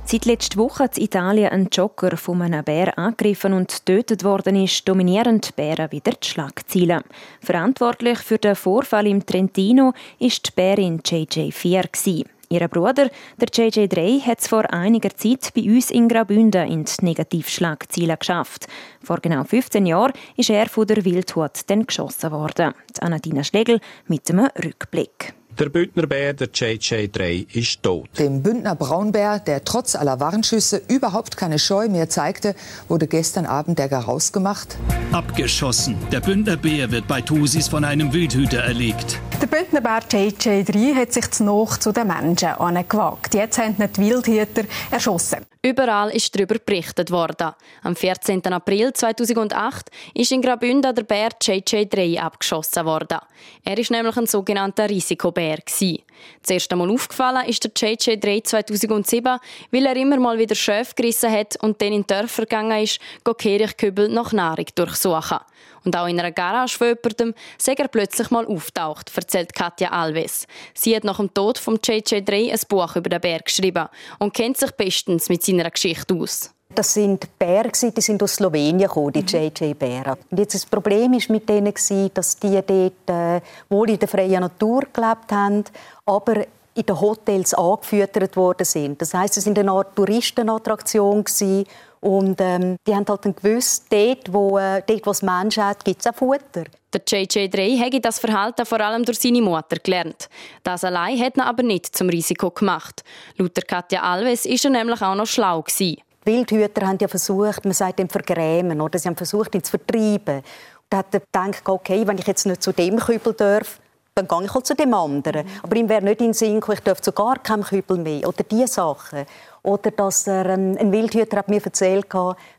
Seit 0.05 0.27
letzter 0.27 0.59
Woche 0.59 0.91
in 0.95 1.05
Italien 1.05 1.49
ein 1.49 1.69
Jogger 1.73 2.19
von 2.19 2.43
einem 2.43 2.63
Bär 2.63 2.99
angegriffen 2.99 3.55
und 3.55 3.71
getötet 3.71 4.23
worden 4.23 4.63
ist, 4.63 4.87
dominieren 4.87 5.41
die 5.41 5.53
Bären 5.57 5.91
wieder 5.91 6.13
die 6.13 6.29
Schlagzeilen. 6.29 7.03
Verantwortlich 7.41 8.19
für 8.19 8.37
den 8.37 8.57
Vorfall 8.57 9.07
im 9.07 9.25
Trentino 9.25 9.95
ist 10.19 10.49
die 10.49 10.53
Bärin 10.55 11.01
JJ4. 11.01 12.27
Ihr 12.53 12.67
Bruder, 12.67 13.09
der 13.41 13.47
JJ3, 13.49 14.23
hat 14.23 14.41
es 14.41 14.49
vor 14.49 14.73
einiger 14.73 15.15
Zeit 15.17 15.55
bei 15.55 15.63
uns 15.63 15.89
in 15.89 16.09
Graubünden 16.09 16.67
in 16.67 16.85
die 16.85 17.05
Negativschlagziele 17.05 18.17
geschafft. 18.17 18.67
Vor 19.01 19.19
genau 19.19 19.45
15 19.45 19.87
Jahren 19.87 20.13
ist 20.37 20.51
er 20.51 20.69
von 20.69 20.85
der 20.85 21.05
Wildhut 21.05 21.61
dann 21.69 21.87
geschossen 21.87 22.33
worden. 22.33 22.75
Die 22.97 23.03
Anatina 23.03 23.45
Schlegel 23.45 23.79
mit 24.09 24.29
einem 24.29 24.49
Rückblick. 24.65 25.33
Der 25.61 25.69
Bündner 25.69 26.09
Bär, 26.09 26.35
der 26.35 26.49
JJ3, 26.49 27.57
ist 27.57 27.85
tot. 27.85 28.09
Dem 28.19 28.43
Bündner 28.43 28.75
Braunbär, 28.75 29.39
der 29.39 29.63
trotz 29.63 29.95
aller 29.95 30.19
Warnschüsse 30.19 30.83
überhaupt 30.89 31.37
keine 31.37 31.61
Scheu 31.61 31.89
mehr 31.89 32.09
zeigte, 32.09 32.57
wurde 32.89 33.07
gestern 33.07 33.47
Abend 33.47 33.79
der 33.79 33.89
Garaus 33.89 34.33
gemacht. 34.33 34.77
Abgeschossen. 35.13 35.95
Der 36.11 36.19
Bündner 36.19 36.57
Bär 36.57 36.91
wird 36.91 37.07
bei 37.07 37.21
Thusis 37.21 37.69
von 37.69 37.85
einem 37.85 38.13
Wildhüter 38.13 38.59
erlegt. 38.59 39.21
Der 39.41 39.47
Bündner 39.47 39.81
Bär 39.81 40.03
JJ3 40.03 40.95
hat 40.95 41.15
sich 41.15 41.31
zu 41.31 41.45
noch 41.45 41.79
zu 41.79 41.93
den 41.93 42.09
Menschen 42.09 42.49
angewagt. 42.49 43.33
Jetzt 43.33 43.59
haben 43.59 43.75
ihn 43.79 43.91
die 43.91 44.01
Wildhüter 44.03 44.65
erschossen. 44.91 45.47
Überall 45.63 46.11
ist 46.11 46.35
darüber 46.35 46.57
berichtet 46.59 47.11
worden. 47.11 47.53
Am 47.83 47.97
14. 47.97 48.45
April 48.53 48.93
2008 48.93 49.91
ist 50.13 50.33
in 50.33 50.43
Graubünden 50.43 50.95
der 50.95 51.05
Bär 51.05 51.31
JJ3 51.31 52.19
abgeschossen 52.19 52.85
worden. 52.85 53.19
Er 53.65 53.79
ist 53.79 53.91
nämlich 53.91 54.17
ein 54.19 54.27
sogenannter 54.27 54.91
Risikobär. 54.91 55.57
Gewesen. 55.57 56.03
Das 56.43 56.51
erste 56.51 56.77
Mal 56.77 56.91
aufgefallen 56.91 57.49
ist 57.49 57.65
der 57.65 57.73
JJ3 57.73 58.45
2007, 58.45 59.39
weil 59.71 59.87
er 59.87 59.97
immer 59.97 60.19
mal 60.19 60.39
wieder 60.39 60.55
Schöf 60.55 60.95
gerissen 60.95 61.33
hat 61.33 61.57
und 61.63 61.81
dann 61.81 61.95
in 61.95 62.07
Dörfer 62.07 62.43
gegangen 62.43 62.83
ist, 62.83 63.01
Kehrichkübel 63.39 64.11
nach 64.11 64.33
Nahrung 64.33 64.67
durchsuchen. 64.75 65.39
Und 65.85 65.97
auch 65.97 66.07
in 66.07 66.19
einer 66.19 66.33
Garage 66.33 66.77
von 66.77 66.89
jemandem 66.89 67.35
sei 67.59 67.75
er 67.75 67.89
plötzlich 67.89 68.31
mal 68.31 68.47
auftaucht, 68.47 69.11
erzählt 69.17 69.55
Katja 69.55 69.91
Alves. 69.91 70.47
Sie 70.75 70.95
hat 70.95 71.05
nach 71.05 71.17
dem 71.17 71.33
Tod 71.33 71.59
von 71.59 71.79
JJ3 71.79 72.53
ein 72.53 72.61
Buch 72.69 72.97
über 72.97 73.09
den 73.09 73.21
Berg 73.21 73.47
geschrieben 73.47 73.89
und 74.19 74.35
kennt 74.35 74.59
sich 74.59 74.71
bestens 74.73 75.29
mit 75.29 75.43
seiner 75.43 75.71
Geschichte 75.71 76.15
aus. 76.15 76.51
Das 76.73 76.95
sind 76.95 77.27
Bären, 77.37 77.73
die 77.97 78.01
sind 78.01 78.23
aus 78.23 78.35
Slowenien 78.35 78.87
gekommen, 78.87 79.13
die 79.13 79.21
JJ-Bären. 79.21 80.17
Und 80.31 80.39
jetzt 80.39 80.55
das 80.55 80.65
Problem 80.65 81.13
ist 81.15 81.29
mit 81.29 81.49
denen 81.49 81.75
dass 82.15 82.39
die 82.39 82.61
dort 82.65 83.11
äh, 83.11 83.41
wohl 83.69 83.91
in 83.91 83.99
der 83.99 84.09
freien 84.09 84.41
Natur 84.41 84.85
gelebt 84.93 85.33
haben, 85.33 85.65
aber 86.07 86.45
in 86.75 86.87
den 86.87 87.01
Hotels 87.01 87.55
angefüttert 87.55 88.37
worden 88.37 88.65
sind. 88.65 89.03
Das 89.03 89.13
heißt, 89.13 89.37
es 89.37 89.45
sind 89.45 89.59
eine 89.59 89.73
Art 89.73 89.97
Touristenattraktion 89.97 91.25
gewesen. 91.25 91.67
Und 92.01 92.41
ähm, 92.41 92.77
die 92.87 92.95
haben 92.95 93.05
halt 93.07 93.25
dann 93.25 93.35
gewusst, 93.35 93.85
dort, 93.91 94.33
wo, 94.33 94.59
äh, 94.59 94.83
dort, 94.87 95.07
wo 95.07 95.11
es 95.11 95.23
Menschen 95.23 95.65
hat, 95.65 95.85
gibt 95.85 96.01
es 96.01 96.07
auch 96.07 96.15
Futter. 96.15 96.65
Der 96.93 97.05
JJ3 97.05 97.79
hätte 97.79 98.01
das 98.01 98.19
Verhalten 98.19 98.67
vor 98.67 98.81
allem 98.81 99.05
durch 99.05 99.21
seine 99.21 99.43
Mutter 99.43 99.77
gelernt. 99.77 100.29
Das 100.65 100.83
allein 100.83 101.21
hat 101.21 101.37
ihn 101.37 101.43
aber 101.43 101.63
nicht 101.63 101.95
zum 101.95 102.09
Risiko 102.09 102.51
gemacht. 102.51 103.05
Laut 103.37 103.55
Katja 103.69 104.03
Alves 104.03 104.47
ist 104.47 104.65
er 104.65 104.71
nämlich 104.71 105.01
auch 105.03 105.15
noch 105.15 105.27
schlau 105.27 105.63
gewesen. 105.63 105.99
Die 106.27 106.33
Wildhüter 106.33 106.87
haben 106.87 106.99
ja 107.01 107.09
versucht, 107.09 107.65
man 107.65 107.75
sagt 107.75 107.99
dem 107.99 108.09
vergrämen, 108.09 108.81
oder 108.81 108.99
sie 108.99 109.09
haben 109.09 109.17
versucht, 109.17 109.55
ihn 109.55 109.63
zu 109.63 109.71
vertreiben. 109.71 110.43
Da 110.89 110.99
hat 110.99 111.15
er 111.15 111.21
gedacht, 111.21 111.63
okay, 111.69 112.07
wenn 112.07 112.19
ich 112.19 112.27
jetzt 112.27 112.47
nicht 112.47 112.63
zu 112.63 112.73
dem 112.73 112.99
Kübel 112.99 113.35
darf, 113.35 113.79
dann 114.15 114.27
gehe 114.27 114.45
ich 114.45 114.55
halt 114.55 114.67
zu 114.67 114.75
dem 114.75 114.93
anderen. 114.93 115.47
Mhm. 115.47 115.53
Aber 115.63 115.77
ihm 115.77 115.89
wäre 115.89 116.03
nicht 116.03 116.21
in 116.21 116.29
den 116.29 116.35
Sinn 116.35 116.55
gekommen, 116.55 116.79
ich 116.79 116.85
darf 116.85 117.01
zu 117.01 117.13
gar 117.13 117.39
keinem 117.39 117.63
Kübel 117.63 117.99
mehr. 117.99 118.29
Oder 118.29 118.43
diese 118.45 118.67
Sachen. 118.67 119.25
Oder 119.63 119.91
dass 119.91 120.27
er, 120.27 120.47
ähm, 120.47 120.77
ein 120.79 120.93
Wildhüter 120.93 121.39
hat 121.39 121.49
mir 121.49 121.63
erzählt, 121.63 122.07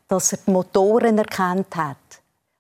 dass 0.08 0.34
er 0.34 0.40
die 0.46 0.52
Motoren 0.52 1.18
erkannt 1.18 1.76
hat. 1.76 1.98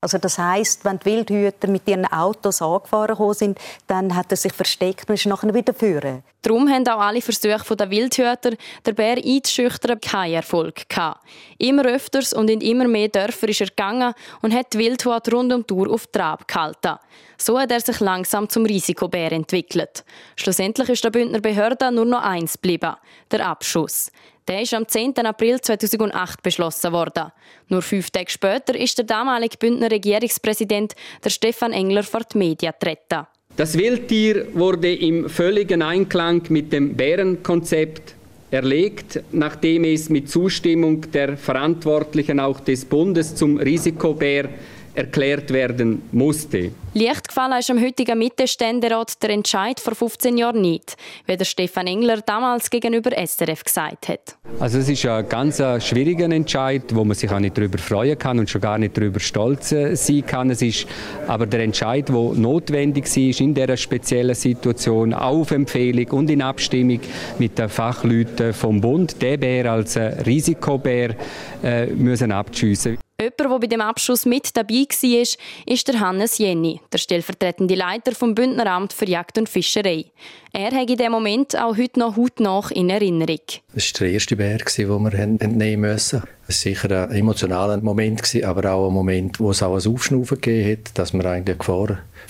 Also 0.03 0.17
das 0.17 0.39
heißt, 0.39 0.83
wenn 0.83 0.97
die 0.97 1.05
Wildhüter 1.05 1.67
mit 1.67 1.87
ihren 1.87 2.07
Autos 2.07 2.59
angefahren 2.59 3.33
sind, 3.35 3.59
dann 3.85 4.15
hat 4.15 4.31
er 4.31 4.37
sich 4.37 4.51
versteckt 4.51 5.07
und 5.07 5.13
ist 5.13 5.27
nachher 5.27 5.53
wieder 5.53 5.75
führen. 5.75 6.23
Darum 6.41 6.67
haben 6.67 6.87
auch 6.87 6.99
alle 6.99 7.21
Versuche 7.21 7.75
der 7.75 7.91
Wildhüter, 7.91 8.53
den 8.83 8.95
Bär 8.95 9.17
einzuschüchtern, 9.17 10.01
keinen 10.01 10.33
Erfolg 10.33 10.89
gehabt. 10.89 11.23
Immer 11.59 11.85
öfters 11.85 12.33
und 12.33 12.49
in 12.49 12.61
immer 12.61 12.87
mehr 12.87 13.09
Dörfer 13.09 13.47
ist 13.49 13.61
er 13.61 13.67
gegangen 13.67 14.15
und 14.41 14.55
hat 14.55 14.73
die 14.73 14.79
Wildhut 14.79 15.31
rund 15.31 15.53
um 15.53 15.67
die 15.67 15.73
Uhr 15.75 15.93
auf 15.93 16.07
Trab 16.07 16.47
gehalten. 16.47 16.97
So 17.37 17.59
hat 17.59 17.71
er 17.71 17.79
sich 17.79 17.99
langsam 17.99 18.49
zum 18.49 18.65
Risikobär 18.65 19.31
entwickelt. 19.31 20.03
Schlussendlich 20.35 20.89
ist 20.89 21.03
der 21.03 21.11
Bündner 21.11 21.41
Behörde 21.41 21.91
nur 21.91 22.05
noch 22.05 22.23
eins 22.23 22.53
geblieben, 22.53 22.95
der 23.29 23.47
Abschuss. 23.47 24.11
Der 24.47 24.61
ist 24.61 24.73
am 24.73 24.87
10. 24.87 25.17
April 25.25 25.61
2008 25.61 26.41
beschlossen 26.41 26.91
worden. 26.91 27.31
Nur 27.69 27.81
fünf 27.81 28.09
Tage 28.09 28.31
später 28.31 28.75
ist 28.75 28.97
der 28.97 29.05
damalige 29.05 29.57
Bündner 29.57 29.91
Regierungspräsident, 29.91 30.95
der 31.23 31.29
Stefan 31.29 31.73
Engler, 31.73 32.03
vor 32.03 32.21
die 32.21 32.37
Medien 32.37 32.73
getreten. 32.79 33.27
Das 33.55 33.77
Wildtier 33.77 34.47
wurde 34.53 34.93
im 34.93 35.29
völligen 35.29 35.81
Einklang 35.81 36.41
mit 36.49 36.73
dem 36.73 36.95
Bärenkonzept 36.95 38.15
erlegt, 38.49 39.21
nachdem 39.31 39.83
es 39.83 40.09
mit 40.09 40.29
Zustimmung 40.29 41.09
der 41.11 41.37
Verantwortlichen 41.37 42.39
auch 42.39 42.59
des 42.59 42.85
Bundes 42.85 43.35
zum 43.35 43.57
Risikobär 43.57 44.49
erklärt 44.93 45.51
werden 45.51 46.03
musste. 46.11 46.71
Leicht 46.93 47.29
gefallen 47.29 47.57
ist 47.57 47.71
am 47.71 47.81
heutigen 47.81 48.19
Mittelständerat 48.19 49.23
der 49.23 49.29
Entscheid 49.29 49.79
vor 49.79 49.95
15 49.95 50.37
Jahren 50.37 50.59
nicht, 50.59 50.97
wie 51.25 51.37
der 51.37 51.45
Stefan 51.45 51.87
Engler 51.87 52.19
damals 52.19 52.69
gegenüber 52.69 53.11
SRF 53.11 53.63
gesagt 53.63 54.09
hat. 54.09 54.35
Also 54.59 54.79
es 54.79 54.89
ist 54.89 55.05
ein 55.05 55.27
ganz 55.29 55.63
schwieriger 55.79 56.29
Entscheid, 56.29 56.83
wo 56.93 57.05
man 57.05 57.15
sich 57.15 57.31
auch 57.31 57.39
nicht 57.39 57.57
darüber 57.57 57.77
freuen 57.77 58.17
kann 58.17 58.39
und 58.39 58.49
schon 58.49 58.59
gar 58.59 58.77
nicht 58.77 58.97
darüber 58.97 59.21
stolz 59.21 59.71
äh, 59.71 59.95
sein 59.95 60.25
kann. 60.25 60.49
Es 60.49 60.61
ist 60.61 60.85
aber 61.27 61.45
der 61.45 61.61
Entscheid, 61.61 62.09
der 62.09 62.15
notwendig 62.15 63.05
war 63.05 63.41
in 63.45 63.53
dieser 63.53 63.77
speziellen 63.77 64.35
Situation, 64.35 65.13
auf 65.13 65.51
Empfehlung 65.51 66.07
und 66.11 66.29
in 66.29 66.41
Abstimmung 66.41 66.99
mit 67.39 67.57
den 67.57 67.69
Fachleuten 67.69 68.53
vom 68.53 68.81
Bund, 68.81 69.21
der 69.21 69.37
Bär 69.37 69.71
als 69.71 69.95
Risikobär 69.97 71.15
äh, 71.63 71.85
müssen 71.87 72.33
abschiessen. 72.33 72.97
Jemand, 73.21 73.39
der 73.39 73.59
bei 73.59 73.67
dem 73.67 73.81
Abschuss 73.81 74.25
mit 74.25 74.57
dabei 74.57 74.87
war, 74.89 75.37
ist 75.67 75.87
der 75.87 75.99
Hannes 75.99 76.39
Jenny, 76.39 76.81
der 76.91 76.97
stellvertretende 76.97 77.75
Leiter 77.75 78.13
vom 78.15 78.33
Bündneramt 78.33 78.93
für 78.93 79.07
Jagd 79.07 79.37
und 79.37 79.47
Fischerei. 79.47 80.05
Er 80.53 80.71
hat 80.71 80.89
in 80.89 80.97
dem 80.97 81.11
Moment 81.11 81.55
auch 81.55 81.77
heute 81.77 81.99
noch 81.99 82.17
hautnach 82.17 82.71
in 82.71 82.89
Erinnerung. 82.89 83.37
Das 83.75 83.93
war 83.93 83.99
der 83.99 84.13
erste 84.13 84.35
Bär, 84.35 84.57
den 84.57 84.87
wir 84.87 85.13
entnehmen 85.13 85.91
mussten. 85.91 86.23
Es 86.47 86.65
war 86.65 86.71
sicher 86.71 87.09
ein 87.09 87.15
emotionaler 87.15 87.77
Moment, 87.81 88.23
aber 88.43 88.73
auch 88.73 88.87
ein 88.87 88.93
Moment, 88.93 89.39
wo 89.39 89.51
es 89.51 89.61
auch 89.61 89.77
ein 89.77 89.93
Aufschnaufen 89.93 90.41
gegeben 90.41 90.71
hat, 90.71 90.97
dass 90.97 91.13
wir 91.13 91.23
eigentlich 91.23 91.57
die 91.59 91.63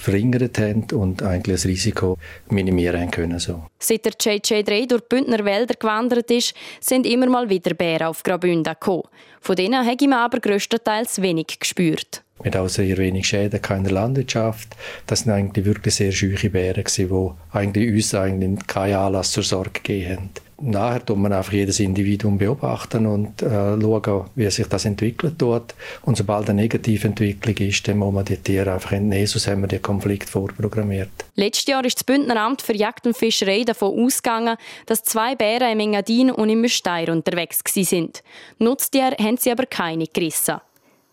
verringert 0.01 0.57
haben 0.57 0.85
und 0.93 1.23
eigentlich 1.23 1.55
das 1.55 1.65
Risiko 1.65 2.17
minimieren 2.49 3.11
können. 3.11 3.39
So. 3.39 3.65
Seit 3.79 4.05
der 4.05 4.13
JJ3 4.13 4.87
durch 4.87 5.01
die 5.01 5.07
Bündner 5.15 5.45
Wälder 5.45 5.75
gewandert 5.75 6.29
ist, 6.31 6.53
sind 6.79 7.05
immer 7.05 7.27
mal 7.27 7.49
wieder 7.49 7.73
Bären 7.73 8.07
auf 8.07 8.23
Graubünden 8.23 8.73
gekommen. 8.73 9.03
Von 9.39 9.55
denen 9.55 9.85
habe 9.85 9.97
ich 9.99 10.11
aber 10.11 10.39
grösstenteils 10.39 11.21
wenig 11.21 11.59
gespürt. 11.59 12.23
Haben 12.43 12.55
auch 12.55 12.69
sehr 12.69 12.97
wenig 12.97 13.27
Schäden 13.27 13.59
in 13.69 13.85
Landwirtschaft. 13.85 14.75
Das 15.07 15.27
waren 15.27 15.35
eigentlich 15.35 15.65
wirklich 15.65 15.95
sehr 15.95 16.11
scheuche 16.11 16.49
Bären, 16.49 16.83
die 16.85 17.29
eigentlich 17.51 17.93
uns 17.93 18.15
eigentlich 18.15 18.67
keinen 18.67 18.95
Anlass 18.95 19.31
zur 19.31 19.43
Sorge 19.43 19.71
gegeben 19.71 20.11
haben 20.11 20.29
nachher 20.61 21.05
tut 21.05 21.17
man 21.17 21.33
einfach 21.33 21.53
jedes 21.53 21.79
Individuum 21.79 22.37
beobachten 22.37 23.05
und 23.05 23.41
äh, 23.41 23.79
schauen, 23.79 24.29
wie 24.35 24.49
sich 24.49 24.67
das 24.67 24.85
entwickelt 24.85 25.39
tut. 25.39 25.73
Und 26.03 26.17
sobald 26.17 26.49
eine 26.49 26.61
negative 26.61 27.07
Entwicklung 27.07 27.55
ist, 27.57 27.87
dann 27.87 27.97
muss 27.97 28.13
man 28.13 28.25
die 28.25 28.37
Tiere 28.37 28.73
einfach 28.73 28.93
entnehmen, 28.93 29.27
sonst 29.27 29.47
haben 29.47 29.61
wir 29.61 29.67
den 29.67 29.81
Konflikt 29.81 30.29
vorprogrammiert. 30.29 31.09
Letztes 31.35 31.65
Jahr 31.65 31.83
ist 31.85 31.97
das 31.97 32.03
Bündneramt 32.03 32.61
für 32.61 32.75
Jagd 32.75 33.07
und 33.07 33.17
Fischerei 33.17 33.63
davon 33.63 34.05
ausgegangen, 34.05 34.57
dass 34.85 35.03
zwei 35.03 35.35
Bären 35.35 35.71
im 35.71 35.79
Engadin 35.79 36.31
und 36.31 36.49
im 36.49 36.61
Müsteir 36.61 37.09
unterwegs 37.09 37.61
waren. 37.65 38.11
Nutztiere 38.59 39.15
haben 39.19 39.37
sie 39.37 39.51
aber 39.51 39.65
keine 39.65 40.07
gerissen. 40.07 40.59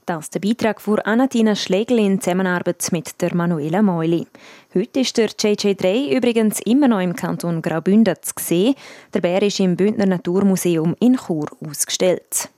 Das 0.09 0.31
der 0.31 0.41
Beitrag 0.41 0.81
von 0.81 1.01
Anatina 1.01 1.55
Schlegel 1.55 1.99
in 1.99 2.19
Zusammenarbeit 2.19 2.83
mit 2.93 3.21
der 3.21 3.35
Manuela 3.35 3.83
Meuli. 3.83 4.27
Heute 4.75 5.01
ist 5.01 5.19
der 5.19 5.29
JJ3 5.29 6.17
übrigens 6.17 6.61
immer 6.65 6.89
noch 6.89 7.01
im 7.01 7.15
Kanton 7.15 7.61
Graubünden 7.61 8.17
zu 8.23 8.33
sehen. 8.41 8.75
Der 9.13 9.21
Bär 9.21 9.43
ist 9.43 9.61
im 9.61 9.77
Bündner 9.77 10.07
Naturmuseum 10.07 10.97
in 10.99 11.19
Chur 11.19 11.49
ausgestellt. 11.63 12.49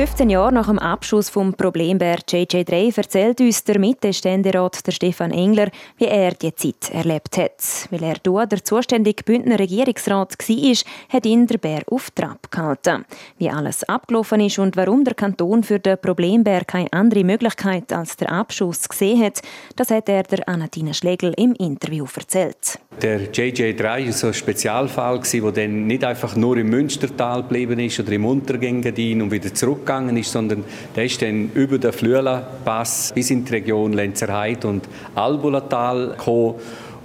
15 0.00 0.30
Jahre 0.30 0.50
nach 0.50 0.68
dem 0.68 0.78
Abschuss 0.78 1.28
vom 1.28 1.52
Problembär 1.52 2.20
JJ3 2.20 2.96
erzählt 2.96 3.38
uns 3.42 3.64
der 3.64 3.78
Mittelständerat 3.78 4.86
der 4.86 4.92
Stefan 4.92 5.30
Engler, 5.30 5.70
wie 5.98 6.06
er 6.06 6.30
die 6.30 6.54
Zeit 6.54 6.90
erlebt 6.90 7.36
hat. 7.36 7.86
Weil 7.90 8.04
er 8.04 8.16
dort 8.22 8.50
der 8.50 8.64
zuständige 8.64 9.22
Bündner 9.22 9.58
Regierungsrat 9.58 10.38
war, 10.38 10.76
hat 11.10 11.26
ihn 11.26 11.46
der 11.46 11.58
Bär 11.58 11.82
auf 11.90 12.10
Trab 12.12 12.50
gehalten. 12.50 13.04
Wie 13.36 13.50
alles 13.50 13.86
abgelaufen 13.90 14.40
ist 14.40 14.58
und 14.58 14.74
warum 14.78 15.04
der 15.04 15.12
Kanton 15.12 15.62
für 15.62 15.78
den 15.78 15.98
Problembär 16.00 16.64
keine 16.64 16.90
andere 16.94 17.22
Möglichkeit 17.22 17.92
als 17.92 18.16
der 18.16 18.32
Abschuss 18.32 18.88
gesehen 18.88 19.22
hat, 19.22 19.42
das 19.76 19.90
hat 19.90 20.08
er 20.08 20.22
der 20.22 20.48
Anatina 20.48 20.94
Schlegel 20.94 21.34
im 21.36 21.52
Interview 21.52 22.06
erzählt. 22.16 22.78
Der 23.02 23.30
JJ3 23.30 24.06
war 24.06 24.12
so 24.12 24.28
ein 24.28 24.34
Spezialfall, 24.34 25.20
der 25.20 25.52
dann 25.52 25.86
nicht 25.86 26.04
einfach 26.04 26.36
nur 26.36 26.56
im 26.56 26.70
Münstertal 26.70 27.42
geblieben 27.42 27.78
ist 27.80 28.00
oder 28.00 28.12
im 28.12 28.24
Untergängadin 28.24 29.20
und 29.20 29.30
wieder 29.30 29.52
zurück 29.52 29.89
gegangen 29.90 30.16
ist, 30.16 30.30
sondern 30.30 30.64
der 30.94 31.04
ist 31.04 31.20
dann 31.20 31.50
über 31.54 31.76
den 31.76 31.92
Flüela-Pass 31.92 33.10
bis 33.12 33.30
in 33.30 33.44
die 33.44 33.52
Region 33.52 33.92
Lenzerheide 33.92 34.68
und 34.68 34.88
Albulatal 35.16 36.10
gekommen 36.10 36.54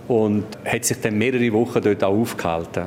und 0.08 0.46
hat 0.64 0.86
sich 0.86 1.02
dann 1.02 1.18
mehrere 1.18 1.52
Wochen 1.54 1.82
dort 1.82 2.04
auch 2.04 2.16
aufgehalten. 2.16 2.84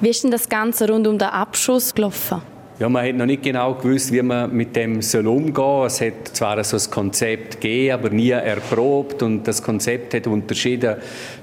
Wie 0.00 0.10
ist 0.10 0.22
denn 0.22 0.30
das 0.30 0.48
Ganze 0.48 0.88
rund 0.88 1.08
um 1.08 1.18
den 1.18 1.28
Abschuss 1.28 1.92
gelaufen? 1.92 2.42
Ja, 2.78 2.88
man 2.88 3.06
hat 3.06 3.14
noch 3.14 3.26
nicht 3.26 3.42
genau 3.42 3.74
gewusst, 3.74 4.12
wie 4.12 4.22
man 4.22 4.54
mit 4.54 4.74
dem 4.74 5.02
soll 5.02 5.26
umgehen 5.26 5.54
soll. 5.54 5.86
Es 5.86 6.00
hat 6.00 6.28
zwar 6.32 6.62
so 6.64 6.76
ein 6.76 6.90
Konzept 6.90 7.60
gegeben, 7.60 7.94
aber 7.94 8.10
nie 8.10 8.30
erprobt. 8.30 9.22
Und 9.22 9.46
das 9.46 9.62
Konzept 9.62 10.14
hat 10.14 10.26
unterschieden 10.26 10.96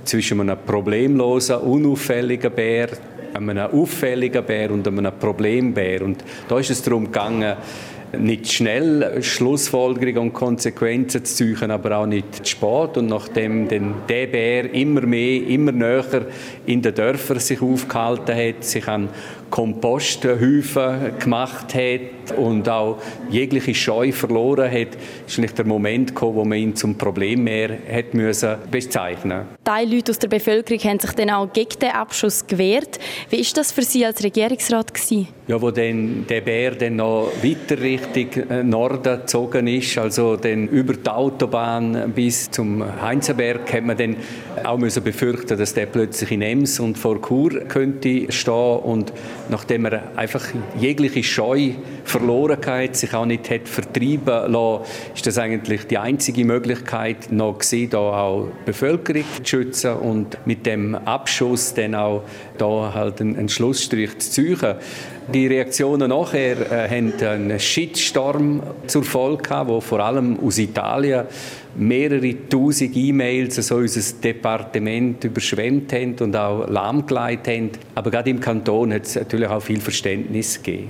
zwischen 0.03 0.39
einem 0.41 0.57
problemlosen, 0.65 1.57
unauffälligen 1.57 2.51
Bär, 2.51 2.89
einem 3.33 3.57
auffälligen 3.57 4.43
Bär 4.43 4.71
und 4.71 4.87
einem 4.87 5.13
Problembär. 5.17 6.01
Und 6.01 6.23
da 6.47 6.59
ist 6.59 6.71
es 6.71 6.81
darum 6.81 7.05
gegangen, 7.05 7.55
nicht 8.17 8.51
schnell 8.51 9.21
Schlussfolgerungen 9.21 10.17
und 10.17 10.33
Konsequenzen 10.33 11.23
zu 11.23 11.53
ziehen, 11.53 11.71
aber 11.71 11.97
auch 11.97 12.05
nicht 12.05 12.45
zu 12.45 12.45
spät. 12.45 12.97
Und 12.97 13.07
nachdem 13.07 13.67
dann 13.67 13.95
der 14.07 14.27
Bär 14.27 14.73
immer 14.73 15.01
mehr, 15.01 15.45
immer 15.47 15.71
näher 15.71 16.25
in 16.65 16.81
den 16.81 16.95
Dörfern 16.95 17.39
sich 17.39 17.61
aufgehalten 17.61 18.35
hat, 18.35 18.63
sich 18.63 18.87
an 18.87 19.09
Komposthäufen 19.49 21.17
gemacht 21.19 21.73
hat 21.73 22.18
und 22.31 22.67
auch 22.69 22.97
jegliche 23.29 23.73
Scheu 23.73 24.11
verloren 24.11 24.71
hat, 24.71 24.89
ist 25.27 25.57
der 25.57 25.65
Moment 25.65 26.09
gekommen, 26.09 26.35
wo 26.35 26.45
man 26.45 26.57
ihn 26.57 26.75
zum 26.75 26.97
Problemmeer 26.97 27.77
hat 27.91 28.13
müssen 28.13 28.55
bezeichnen. 28.69 29.45
Teil 29.63 29.93
Leute 29.93 30.11
aus 30.11 30.19
der 30.19 30.27
Bevölkerung 30.27 30.81
haben 30.83 30.99
sich 30.99 31.11
dann 31.11 31.29
auch 31.29 31.51
gegen 31.51 31.79
den 31.79 31.91
Abschuss 31.91 32.45
gewehrt. 32.47 32.99
Wie 33.29 33.37
ist 33.37 33.55
das 33.57 33.71
für 33.71 33.83
Sie 33.83 34.05
als 34.05 34.23
Regierungsrat 34.23 34.93
gewesen? 34.93 35.27
Ja, 35.47 35.61
wo 35.61 35.71
dann 35.71 36.25
der 36.27 36.41
Bär 36.41 36.71
dann 36.75 36.97
noch 36.97 37.31
weiter 37.41 37.81
Richtung 37.81 38.43
äh, 38.49 38.63
Norden 38.63 39.21
gezogen 39.21 39.67
ist, 39.67 39.97
also 39.97 40.35
dann 40.35 40.67
über 40.67 40.93
die 40.93 41.09
Autobahn 41.09 42.11
bis 42.13 42.51
zum 42.51 42.83
Heinzenberg, 43.01 43.71
hat 43.73 43.83
man 43.83 43.97
dann 43.97 44.15
auch 44.63 44.77
müssen 44.77 45.03
befürchten, 45.03 45.57
dass 45.57 45.73
der 45.73 45.87
plötzlich 45.87 46.31
in 46.31 46.41
Ems 46.41 46.79
und 46.79 46.97
vor 46.97 47.21
Chur 47.21 47.61
könnte 47.67 48.31
stehen 48.31 48.79
und 48.79 49.11
nachdem 49.49 49.85
er 49.85 50.03
einfach 50.15 50.45
jegliche 50.79 51.23
Scheu 51.23 51.71
verloren 52.03 52.18
hat, 52.19 52.95
sich 52.95 53.13
auch 53.13 53.25
nicht 53.25 53.49
hat 53.49 53.67
vertreiben 53.67 54.51
lassen, 54.51 54.83
ist 55.15 55.27
das 55.27 55.37
eigentlich 55.37 55.87
die 55.87 55.97
einzige 55.97 56.45
Möglichkeit 56.45 57.31
noch 57.31 57.59
gewesen, 57.59 57.89
da 57.89 57.97
auch 57.97 58.47
die 58.61 58.65
Bevölkerung 58.65 59.23
zu 59.37 59.45
schützen 59.45 59.93
und 59.93 60.37
mit 60.45 60.65
dem 60.65 60.95
Abschuss 60.95 61.73
dann 61.73 61.95
auch 61.95 62.23
da 62.57 62.91
halt 62.93 63.21
einen, 63.21 63.49
Schlussstrich 63.49 64.17
zu 64.19 64.31
ziehen. 64.31 64.75
Die 65.33 65.47
Reaktionen 65.47 66.09
nachher 66.09 66.71
äh, 66.71 66.89
haben 66.89 67.13
einen 67.21 67.59
Shitstorm 67.59 68.61
zur 68.87 69.03
Folge 69.03 69.43
gehabt, 69.43 69.69
wo 69.69 69.79
vor 69.79 69.99
allem 69.99 70.39
aus 70.39 70.57
Italien 70.57 71.25
mehrere 71.75 72.35
tausend 72.49 72.95
E-Mails 72.95 73.55
so 73.55 73.75
unser 73.75 74.21
Departement 74.21 75.23
überschwemmt 75.23 75.93
haben 75.93 76.15
und 76.19 76.35
auch 76.35 76.67
lahmgelegt 76.67 77.47
haben. 77.47 77.69
Aber 77.95 78.11
gerade 78.11 78.29
im 78.31 78.39
Kanton 78.39 78.93
hat 78.93 79.05
es 79.05 79.15
natürlich 79.15 79.49
auch 79.49 79.61
viel 79.61 79.79
Verständnis 79.79 80.61
gegeben. 80.61 80.89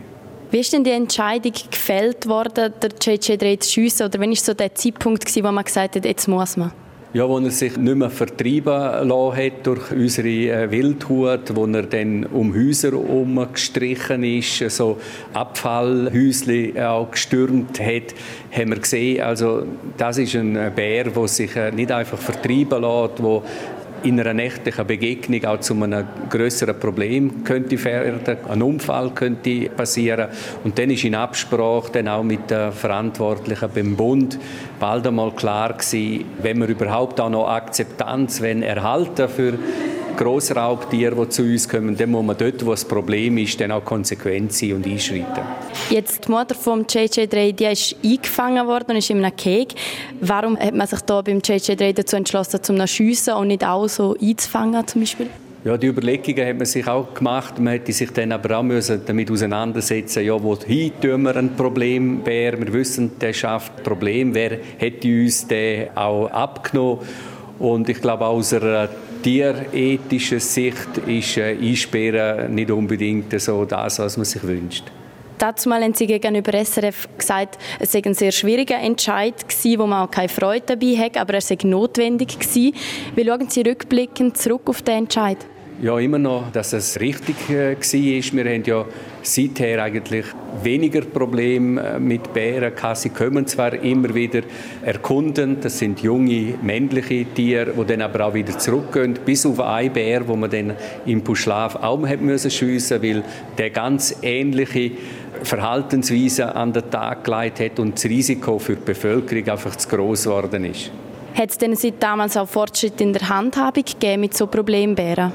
Wie 0.51 0.59
ist 0.59 0.73
denn 0.73 0.83
die 0.83 0.89
Entscheidung 0.89 1.53
gefällt 1.69 2.27
worden, 2.27 2.73
der 2.81 2.89
JJ3 2.89 3.59
zu 3.59 3.71
schiessen? 3.71 4.07
Oder 4.07 4.19
wann 4.19 4.29
war 4.29 4.35
so 4.35 4.55
der 4.55 4.73
Zeitpunkt, 4.73 5.35
wo 5.35 5.51
man 5.51 5.63
gesagt 5.63 5.95
hat, 5.95 6.05
jetzt 6.05 6.27
muss 6.27 6.57
man? 6.57 6.71
Ja, 7.13 7.29
wo 7.29 7.37
er 7.37 7.51
sich 7.51 7.77
nicht 7.77 7.95
mehr 7.95 8.09
vertreiben 8.09 9.07
lassen 9.07 9.37
hat 9.37 9.65
durch 9.65 9.91
unsere 9.91 10.27
äh, 10.27 10.71
Wildhut, 10.71 11.55
wo 11.55 11.65
er 11.67 11.83
dann 11.83 12.25
um 12.25 12.53
Häuser 12.53 12.93
umgestrichen 12.93 14.23
ist, 14.23 14.57
so 14.69 14.99
Abfallhäusli 15.33 16.79
auch 16.79 17.11
gestürmt 17.11 17.79
hat, 17.79 18.15
haben 18.51 18.69
wir 18.71 18.79
gesehen, 18.79 19.21
also 19.21 19.63
das 19.97 20.17
ist 20.17 20.35
ein 20.35 20.53
Bär, 20.75 21.05
der 21.05 21.27
sich 21.27 21.55
äh, 21.55 21.71
nicht 21.71 21.91
einfach 21.91 22.17
vertreiben 22.17 22.81
lässt, 22.81 23.23
wo 23.23 23.43
in 24.03 24.19
einer 24.19 24.33
nächtlichen 24.33 24.87
Begegnung 24.87 25.45
auch 25.45 25.59
zu 25.59 25.73
einem 25.73 26.05
größeren 26.29 26.79
Problem 26.79 27.43
könnte 27.43 27.83
werden, 27.83 28.37
ein 28.47 28.61
Unfall 28.61 29.11
könnte 29.11 29.69
passieren. 29.69 30.29
Und 30.63 30.77
dann 30.77 30.89
ist 30.89 31.03
in 31.03 31.15
Absprache 31.15 31.91
dann 31.93 32.07
auch 32.07 32.23
mit 32.23 32.49
den 32.49 32.71
Verantwortlichen 32.71 33.69
beim 33.73 33.95
Bund 33.95 34.39
bald 34.79 35.07
einmal 35.07 35.31
klar 35.31 35.73
gewesen, 35.73 36.25
wenn 36.41 36.59
wir 36.59 36.67
überhaupt 36.67 37.19
auch 37.19 37.29
noch 37.29 37.47
Akzeptanz 37.47 38.41
wenn 38.41 38.63
erhalten 38.63 39.27
für 39.27 39.53
Grossraubtiere, 40.19 41.15
die 41.15 41.29
zu 41.29 41.43
uns 41.43 41.69
kommen, 41.69 41.95
dann 41.95 42.11
muss 42.11 42.25
man 42.25 42.37
dort, 42.37 42.65
wo 42.65 42.71
das 42.71 42.83
Problem 42.83 43.37
ist, 43.37 43.59
dann 43.61 43.71
auch 43.71 43.85
konsequent 43.85 44.51
sein 44.51 44.73
und 44.73 44.85
einschreiten. 44.85 45.43
Jetzt 45.89 46.27
die 46.27 46.31
Mutter 46.31 46.55
vom 46.55 46.81
JJ3, 46.81 47.53
die 47.53 47.63
ist 47.63 47.95
eingefangen 48.03 48.67
worden 48.67 48.91
und 48.91 48.97
ist 48.97 49.09
in 49.09 49.23
einem 49.23 49.33
Keg. 49.35 49.75
Warum 50.19 50.59
hat 50.59 50.73
man 50.73 50.87
sich 50.87 50.99
da 51.01 51.21
beim 51.21 51.37
JJ3 51.37 51.93
dazu 51.93 52.17
entschlossen, 52.17 52.61
zum 52.61 52.85
schiessen 52.85 53.33
und 53.35 53.47
nicht 53.47 53.65
auch 53.65 53.87
so 53.87 54.13
einzufangen 54.21 54.85
zum 54.85 55.01
Beispiel? 55.01 55.27
Ja, 55.63 55.77
die 55.77 55.87
Überlegungen 55.87 56.47
hat 56.47 56.57
man 56.57 56.65
sich 56.65 56.85
auch 56.85 57.13
gemacht. 57.13 57.57
Man 57.57 57.73
hätte 57.73 57.93
sich 57.93 58.11
dann 58.11 58.33
aber 58.33 58.59
auch 58.59 58.63
müssen 58.63 59.01
damit 59.05 59.31
auseinandersetzen 59.31 60.25
ja, 60.25 60.41
wohin 60.41 60.91
tun 61.01 61.21
wir 61.23 61.35
ein 61.37 61.55
Problembär? 61.55 62.59
Wir 62.59 62.73
wissen, 62.73 63.11
der 63.19 63.31
schafft 63.31 63.83
Problem. 63.83 64.33
Wer 64.33 64.59
hätte 64.77 65.07
uns 65.07 65.47
den 65.47 65.95
auch 65.95 66.27
abgenommen? 66.27 66.99
Und 67.57 67.87
ich 67.87 68.01
glaube, 68.01 68.25
aus 68.25 68.53
einer 68.53 68.89
tierethischer 69.21 70.39
Sicht 70.39 70.97
ist 71.07 71.37
Einsperren 71.37 72.53
nicht 72.53 72.71
unbedingt 72.71 73.39
so 73.39 73.65
das, 73.65 73.99
was 73.99 74.17
man 74.17 74.25
sich 74.25 74.43
wünscht. 74.43 74.85
Dazu 75.37 75.71
haben 75.71 75.93
Sie 75.93 76.05
gegenüber 76.05 76.53
SRF 76.65 77.07
gesagt, 77.17 77.57
es 77.79 77.93
sei 77.93 78.01
ein 78.03 78.13
sehr 78.13 78.33
schwieriger 78.33 78.77
Entscheid 78.77 79.47
gewesen, 79.47 79.79
wo 79.79 79.87
man 79.87 80.05
auch 80.05 80.11
keine 80.11 80.27
Freude 80.27 80.65
dabei 80.65 80.97
hat, 80.97 81.15
aber 81.15 81.35
er 81.35 81.41
sei 81.41 81.57
notwendig 81.63 82.39
gewesen. 82.39 82.73
Wie 83.15 83.25
schauen 83.25 83.49
Sie 83.49 83.61
rückblickend 83.61 84.37
zurück 84.37 84.63
auf 84.65 84.81
den 84.81 85.03
Entscheid? 85.05 85.37
Ja, 85.81 85.97
immer 85.97 86.19
noch, 86.19 86.51
dass 86.51 86.73
es 86.73 86.99
richtig 86.99 87.49
äh, 87.49 87.77
war. 87.77 88.43
Wir 88.43 88.53
haben 88.53 88.63
ja 88.65 88.85
seither 89.21 89.81
eigentlich 89.81 90.25
weniger 90.61 90.99
Probleme 90.99 91.81
äh, 91.81 91.99
mit 91.99 92.33
Bären. 92.33 92.73
Sie 92.95 93.11
kommen 93.11 93.47
zwar 93.47 93.73
immer 93.75 94.13
wieder 94.13 94.41
erkunden, 94.83 95.61
das 95.61 95.79
sind 95.79 96.01
junge 96.01 96.55
männliche 96.61 97.23
Tiere, 97.33 97.71
die 97.71 97.85
dann 97.85 98.01
aber 98.01 98.25
auch 98.25 98.33
wieder 98.33 98.59
zurückgehen, 98.59 99.17
bis 99.23 99.45
auf 99.45 99.61
einen 99.61 99.93
Bär, 99.93 100.27
wo 100.27 100.35
man 100.35 100.49
dann 100.49 100.73
im 101.05 101.23
Puschlaf 101.23 101.77
auch 101.77 102.05
schiessen, 102.05 103.01
weil 103.01 103.23
der 103.57 103.69
ganz 103.69 104.17
ähnliche 104.21 104.91
Verhaltensweise 105.43 106.53
an 106.55 106.73
den 106.73 106.91
Tag 106.91 107.23
gelegt 107.23 107.61
hat 107.61 107.79
und 107.79 107.95
das 107.95 108.03
Risiko 108.03 108.59
für 108.59 108.75
die 108.75 108.83
Bevölkerung 108.83 109.47
einfach 109.47 109.77
zu 109.77 109.87
groß 109.87 110.25
geworden 110.25 110.65
ist. 110.65 110.91
Hat 111.35 111.51
es 111.51 111.57
denn 111.57 111.73
seit 111.77 112.03
damals 112.03 112.35
auch 112.35 112.49
Fortschritte 112.49 113.01
in 113.01 113.13
der 113.13 113.29
Handhabung 113.29 113.85
gegeben 113.85 114.19
mit 114.19 114.35
so 114.35 114.47
Problembären? 114.47 115.31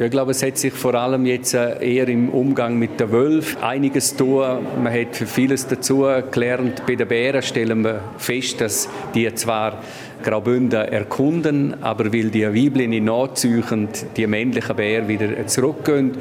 Ich 0.00 0.12
glaube, 0.12 0.30
es 0.30 0.44
hat 0.44 0.56
sich 0.56 0.72
vor 0.72 0.94
allem 0.94 1.26
jetzt 1.26 1.54
äh, 1.54 1.84
eher 1.84 2.06
im 2.06 2.28
Umgang 2.28 2.78
mit 2.78 3.00
der 3.00 3.10
Wölfe 3.10 3.60
einiges 3.64 4.14
tun. 4.14 4.44
Man 4.80 4.92
hat 4.92 5.16
vieles 5.16 5.66
dazu 5.66 6.06
gelernt. 6.30 6.84
Bei 6.86 6.94
den 6.94 7.08
Bären 7.08 7.42
stellen 7.42 7.82
wir 7.82 8.00
fest, 8.16 8.60
dass 8.60 8.88
die 9.12 9.34
zwar 9.34 9.82
Graubünden 10.22 10.88
erkunden, 10.88 11.82
aber 11.82 12.12
weil 12.12 12.30
die 12.30 12.46
Weibchen 12.46 13.04
nachziehen, 13.04 13.88
die 14.16 14.26
männlichen 14.26 14.76
Bären 14.76 15.08
wieder 15.08 15.46
zurückgehen. 15.46 16.12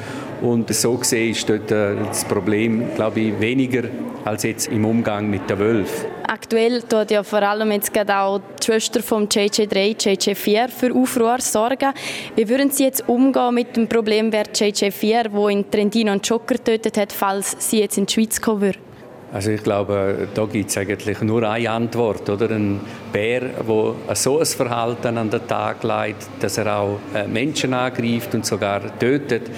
Und 0.42 0.74
so 0.74 0.94
gesehen 0.96 1.32
ist 1.32 1.50
dort 1.50 1.72
äh, 1.72 1.96
das 2.08 2.26
Problem, 2.26 2.84
glaube 2.96 3.20
ich, 3.20 3.40
weniger 3.40 3.84
als 4.28 4.44
jetzt 4.44 4.68
im 4.68 4.86
Umgang 4.86 5.30
mit 5.30 5.50
den 5.50 5.58
Wölfen. 5.58 6.10
Aktuell 6.28 6.82
tut 6.84 7.12
ja 7.12 7.24
vor 7.24 7.42
allem 7.42 7.72
jetzt 7.72 7.94
gerade 7.94 8.18
auch 8.18 8.42
die 8.60 8.66
Schwester 8.66 9.02
vom 9.02 9.24
JJ3, 9.24 9.98
JJ4 9.98 10.68
für 10.68 10.94
Aufruhr 10.94 11.40
sorgen. 11.40 11.94
Wie 12.36 12.48
würden 12.50 12.70
Sie 12.70 12.84
jetzt 12.84 13.08
umgehen 13.08 13.54
mit 13.54 13.78
dem 13.78 13.88
Problem, 13.88 14.32
wer 14.32 14.46
JJ4, 14.46 15.32
wo 15.32 15.48
in 15.48 15.72
Trentino 15.72 16.12
einen 16.12 16.22
Joker 16.22 16.56
getötet 16.56 16.98
hat, 16.98 17.14
falls 17.14 17.56
sie 17.60 17.80
jetzt 17.80 17.98
in 17.98 18.06
die 18.06 18.14
Schweiz 18.14 18.42
kommen 18.42 18.62
würde? 18.62 18.87
Also 19.34 19.52
ich 19.52 19.62
glaube, 19.62 20.28
da 20.34 20.46
gibt 20.46 20.70
es 20.70 20.78
eigentlich 20.78 21.22
nur 21.22 21.44
eine 21.44 21.70
Antwort. 21.70 22.30
Oder? 22.30 22.50
Ein 22.52 22.80
Bär, 23.12 23.42
der 23.42 24.16
so 24.16 24.40
ein 24.40 24.46
Verhalten 24.46 25.18
an 25.18 25.30
den 25.30 25.46
Tag 25.48 25.84
legt, 25.84 26.28
dass 26.40 26.58
er 26.58 26.80
auch 26.80 27.00
äh, 27.14 27.28
Menschen 27.28 27.74
angreift 27.74 28.34
und 28.34 28.46
sogar 28.46 28.98
tötet, 29.00 29.52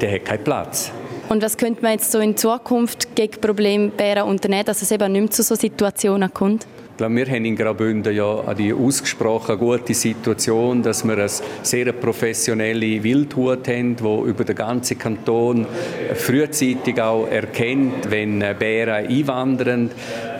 der 0.00 0.14
hat 0.14 0.24
keinen 0.24 0.44
Platz. 0.44 0.92
Und 1.28 1.42
was 1.42 1.56
könnte 1.56 1.82
man 1.82 1.92
jetzt 1.92 2.12
so 2.12 2.20
in 2.20 2.36
Zukunft 2.36 3.16
gegen 3.16 3.40
Problembären 3.40 4.28
unternehmen, 4.28 4.64
dass 4.64 4.82
es 4.82 4.92
eben 4.92 5.10
nicht 5.10 5.20
mehr 5.20 5.30
zu 5.30 5.42
so 5.42 5.56
Situationen 5.56 6.32
kommt? 6.32 6.66
Ich 6.96 6.98
glaube, 6.98 7.16
wir 7.16 7.26
haben 7.26 7.44
in 7.44 7.56
Graubünden 7.56 8.16
ja 8.16 8.54
die 8.54 8.72
ausgesprochen 8.72 9.58
gute 9.58 9.92
Situation, 9.92 10.82
dass 10.82 11.04
wir 11.04 11.12
eine 11.12 11.28
sehr 11.28 11.92
professionelle 11.92 13.04
Wildhut 13.04 13.68
haben, 13.68 13.96
die 13.96 14.30
über 14.30 14.44
den 14.44 14.56
ganzen 14.56 14.98
Kanton 14.98 15.66
frühzeitig 16.14 16.98
auch 16.98 17.26
erkennt, 17.28 18.10
wenn 18.10 18.42
Bären 18.58 19.08
einwandern. 19.08 19.90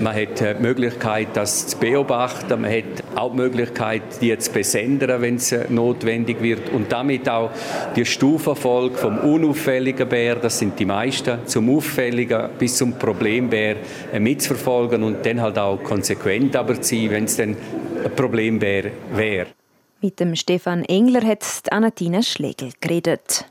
Man 0.01 0.15
hat 0.15 0.41
die 0.41 0.63
Möglichkeit, 0.63 1.29
das 1.35 1.67
zu 1.67 1.77
beobachten. 1.77 2.63
Man 2.63 2.73
hat 2.73 3.05
auch 3.17 3.33
die 3.33 3.37
Möglichkeit, 3.37 4.03
die 4.23 4.39
zu 4.39 4.51
besendern, 4.51 5.21
wenn 5.21 5.37
es 5.37 5.55
notwendig 5.69 6.41
wird. 6.41 6.71
Und 6.71 6.91
damit 6.91 7.29
auch 7.29 7.51
die 7.95 8.07
Stufenfolge 8.07 8.97
vom 8.97 9.19
unauffälligen 9.19 10.09
Bär, 10.09 10.37
das 10.37 10.59
sind 10.59 10.79
die 10.79 10.87
meisten, 10.87 11.41
zum 11.45 11.77
auffälligen 11.77 12.49
bis 12.59 12.79
zum 12.79 12.95
Problembär 12.99 13.77
mitzuverfolgen 14.19 15.03
und 15.03 15.25
dann 15.27 15.43
halt 15.43 15.59
auch 15.59 15.83
konsequent 15.83 16.46
könnte 16.47 16.61
aber 16.61 16.81
sein, 16.81 17.11
wenn 17.11 17.25
es 17.25 17.37
dann 17.37 17.57
ein 18.05 18.15
Problem 18.15 18.61
wäre. 18.61 18.93
Wär. 19.13 19.47
Mit 20.01 20.21
dem 20.21 20.37
Stefan 20.37 20.85
Engler 20.85 21.27
hat 21.27 21.43
Anatina 21.71 22.23
Schlegel 22.23 22.71
geredet. 22.81 23.47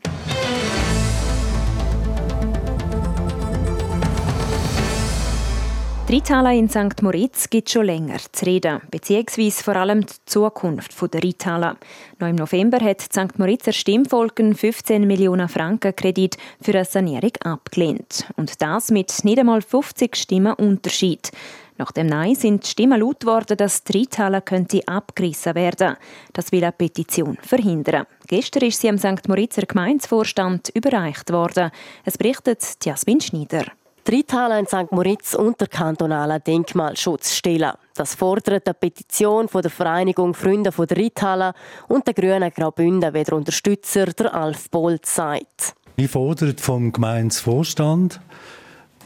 Reithalle 6.07 6.55
in 6.55 6.69
St. 6.69 7.01
Moritz 7.01 7.49
gibt 7.49 7.71
schon 7.71 7.87
länger 7.87 8.19
zu 8.31 8.45
reden, 8.45 8.79
beziehungsweise 8.91 9.63
vor 9.63 9.75
allem 9.75 10.05
die 10.05 10.13
Zukunft 10.25 11.13
der 11.13 11.23
Reithalle. 11.23 11.77
Noch 12.19 12.27
im 12.27 12.35
November 12.35 12.79
hat 12.79 13.01
die 13.01 13.19
St. 13.19 13.39
Moritzer 13.39 13.73
Stimmvolken 13.73 14.55
15 14.55 15.05
Millionen 15.05 15.49
Franken 15.49 15.95
Kredit 15.95 16.37
für 16.61 16.75
eine 16.75 16.85
Sanierung 16.85 17.31
abgelehnt. 17.43 18.27
Und 18.37 18.61
das 18.61 18.91
mit 18.91 19.11
nicht 19.23 19.39
einmal 19.39 19.63
50 19.63 20.15
Stimmen 20.15 20.53
Unterschied. 20.53 21.31
Nach 21.77 21.91
dem 21.91 22.07
Nein 22.07 22.35
sind 22.35 22.65
Stimmen 22.65 23.01
laut 23.01 23.21
geworden, 23.21 23.57
dass 23.57 23.83
die 23.83 23.99
Reithalle 23.99 24.41
könnte 24.41 24.87
abgerissen 24.87 25.55
werden. 25.55 25.97
Das 26.31 26.51
will 26.51 26.63
eine 26.63 26.71
Petition 26.71 27.37
verhindern. 27.41 28.05
Gestern 28.27 28.63
ist 28.63 28.79
sie 28.79 28.89
am 28.89 28.97
St. 28.97 29.27
Moritzer 29.27 29.63
Gemeinsvorstand 29.63 30.69
überreicht 30.73 31.31
worden. 31.33 31.71
Es 32.05 32.17
berichtet 32.17 32.63
Jasmin 32.83 33.19
Schneider. 33.19 33.65
Die 34.07 34.15
Reithalle 34.17 34.59
in 34.59 34.67
St. 34.67 34.91
Moritz 34.91 35.33
unter 35.33 35.65
kantonalen 35.67 36.41
Denkmalschutz 36.43 37.33
stellen. 37.33 37.71
Das 37.95 38.13
fordert 38.15 38.67
eine 38.67 38.73
Petition 38.75 39.47
von 39.49 39.63
der 39.63 39.71
Vereinigung 39.71 40.33
Freunde 40.33 40.71
von 40.71 40.85
der 40.85 40.97
Reithalle 40.97 41.53
und 41.87 42.05
der 42.05 42.13
Grünen 42.13 42.51
Graubünden, 42.51 43.13
wie 43.13 43.23
der 43.23 43.33
Unterstützer 43.33 44.05
der 44.05 44.33
Alf 44.33 44.69
Bolt 44.69 45.07
sagt. 45.07 45.73
Ich 45.97 46.11
fordere 46.11 46.53
vom 46.57 46.91
Gemeinsvorstand, 46.91 48.19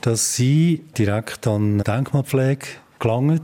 dass 0.01 0.35
sie 0.35 0.83
direkt 0.97 1.47
an 1.47 1.79
Denkmalpflege 1.79 2.65
gelangen 2.99 3.41